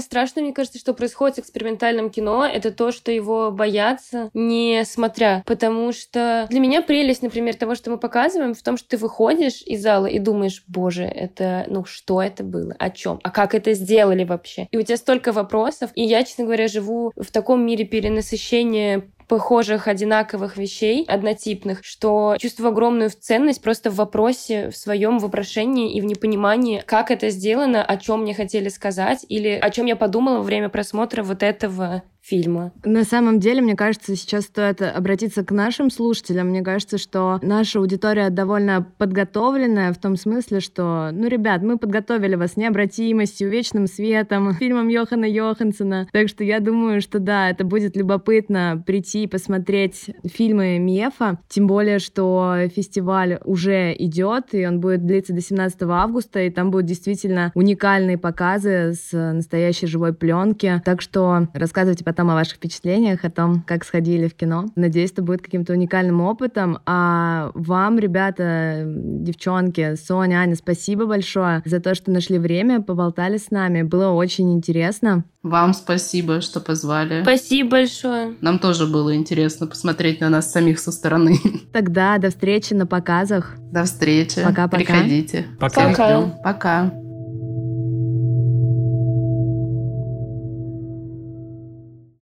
страшное, 0.00 0.42
мне 0.42 0.54
кажется, 0.54 0.78
что 0.78 0.94
происходит 0.94 1.36
с 1.36 1.40
экспериментальным 1.40 2.08
кино, 2.08 2.46
это 2.46 2.70
то, 2.70 2.90
что 2.90 3.12
его 3.12 3.50
боятся, 3.50 4.30
не 4.32 4.82
смотря. 4.86 5.42
Потому 5.44 5.92
что 5.92 6.46
для 6.48 6.58
меня 6.58 6.80
прелесть, 6.80 7.22
например, 7.22 7.54
того, 7.54 7.74
что 7.74 7.90
мы 7.90 7.98
показываем, 7.98 8.54
в 8.54 8.62
том, 8.62 8.78
что 8.78 8.88
ты 8.88 8.96
выходишь 8.96 9.60
из 9.60 9.82
зала 9.82 10.06
и 10.06 10.18
думаешь, 10.18 10.64
боже, 10.68 11.04
это, 11.04 11.66
ну, 11.68 11.84
что 11.84 12.22
это 12.22 12.44
было, 12.44 12.74
о 12.78 12.88
чем, 12.88 13.20
а 13.22 13.30
как 13.30 13.54
это 13.54 13.74
сделали 13.74 14.24
вообще? 14.24 14.66
И 14.70 14.78
у 14.78 14.82
тебя 14.82 14.96
столько 14.96 15.32
вопросов. 15.32 15.90
И 15.94 16.02
я, 16.02 16.24
честно 16.24 16.44
говоря, 16.44 16.66
живу 16.66 17.12
в 17.14 17.30
таком 17.30 17.64
мире 17.66 17.84
перенасыщения 17.84 19.10
похожих, 19.28 19.88
одинаковых 19.88 20.56
вещей, 20.56 21.04
однотипных, 21.08 21.84
что 21.84 22.36
чувствую 22.38 22.70
огромную 22.70 23.10
ценность 23.10 23.62
просто 23.62 23.90
в 23.90 23.96
вопросе, 23.96 24.70
в 24.70 24.76
своем 24.76 25.18
вопрошении 25.18 25.94
и 25.94 26.00
в 26.00 26.04
непонимании, 26.04 26.82
как 26.84 27.10
это 27.10 27.30
сделано, 27.30 27.84
о 27.84 27.96
чем 27.96 28.22
мне 28.22 28.34
хотели 28.34 28.68
сказать, 28.68 29.24
или 29.28 29.48
о 29.48 29.70
чем 29.70 29.86
я 29.86 29.96
подумала 29.96 30.38
во 30.38 30.42
время 30.42 30.68
просмотра 30.68 31.22
вот 31.22 31.42
этого 31.42 32.02
фильма. 32.24 32.72
На 32.84 33.04
самом 33.04 33.38
деле, 33.38 33.60
мне 33.60 33.76
кажется, 33.76 34.16
сейчас 34.16 34.44
стоит 34.44 34.80
обратиться 34.80 35.44
к 35.44 35.50
нашим 35.50 35.90
слушателям. 35.90 36.48
Мне 36.48 36.62
кажется, 36.62 36.96
что 36.96 37.38
наша 37.42 37.78
аудитория 37.78 38.30
довольно 38.30 38.86
подготовленная 38.96 39.92
в 39.92 39.98
том 39.98 40.16
смысле, 40.16 40.60
что, 40.60 41.10
ну, 41.12 41.28
ребят, 41.28 41.62
мы 41.62 41.78
подготовили 41.78 42.34
вас 42.34 42.56
необратимостью, 42.56 43.50
вечным 43.50 43.86
светом, 43.86 44.54
фильмом 44.58 44.88
Йохана 44.88 45.26
Йохансона. 45.26 46.08
Так 46.12 46.28
что 46.28 46.44
я 46.44 46.60
думаю, 46.60 47.02
что 47.02 47.18
да, 47.18 47.50
это 47.50 47.64
будет 47.64 47.94
любопытно 47.94 48.82
прийти 48.86 49.24
и 49.24 49.28
посмотреть 49.28 50.10
фильмы 50.24 50.78
Мефа. 50.78 51.38
Тем 51.48 51.66
более, 51.66 51.98
что 51.98 52.54
фестиваль 52.74 53.38
уже 53.44 53.94
идет, 53.98 54.54
и 54.54 54.66
он 54.66 54.80
будет 54.80 55.04
длиться 55.04 55.34
до 55.34 55.42
17 55.42 55.82
августа, 55.82 56.40
и 56.40 56.50
там 56.50 56.70
будут 56.70 56.86
действительно 56.86 57.52
уникальные 57.54 58.16
показы 58.16 58.94
с 58.94 59.12
настоящей 59.12 59.86
живой 59.86 60.14
пленки. 60.14 60.80
Так 60.86 61.02
что 61.02 61.48
рассказывайте 61.52 62.04
потом 62.14 62.30
о 62.30 62.34
ваших 62.34 62.56
впечатлениях, 62.56 63.24
о 63.24 63.30
том, 63.30 63.62
как 63.66 63.84
сходили 63.84 64.28
в 64.28 64.34
кино. 64.34 64.66
Надеюсь, 64.76 65.10
это 65.10 65.22
будет 65.22 65.42
каким-то 65.42 65.72
уникальным 65.72 66.20
опытом. 66.20 66.78
А 66.86 67.50
вам, 67.54 67.98
ребята, 67.98 68.84
девчонки, 68.86 69.96
Соня, 69.96 70.36
Аня, 70.36 70.54
спасибо 70.54 71.06
большое 71.06 71.62
за 71.64 71.80
то, 71.80 71.94
что 71.96 72.12
нашли 72.12 72.38
время, 72.38 72.80
поболтали 72.80 73.36
с 73.36 73.50
нами. 73.50 73.82
Было 73.82 74.10
очень 74.10 74.52
интересно. 74.52 75.24
Вам 75.42 75.74
спасибо, 75.74 76.40
что 76.40 76.60
позвали. 76.60 77.22
Спасибо 77.22 77.70
большое. 77.70 78.34
Нам 78.40 78.58
тоже 78.60 78.86
было 78.86 79.14
интересно 79.14 79.66
посмотреть 79.66 80.20
на 80.20 80.28
нас 80.28 80.52
самих 80.52 80.78
со 80.78 80.92
стороны. 80.92 81.38
Тогда 81.72 82.16
до 82.18 82.30
встречи 82.30 82.74
на 82.74 82.86
показах. 82.86 83.56
До 83.72 83.84
встречи. 83.84 84.42
Пока-пока. 84.42 84.76
Приходите. 84.78 85.46
Пока. 85.58 85.88
Пока. 85.88 86.06
Ждем. 86.06 86.32
Пока. 86.44 87.03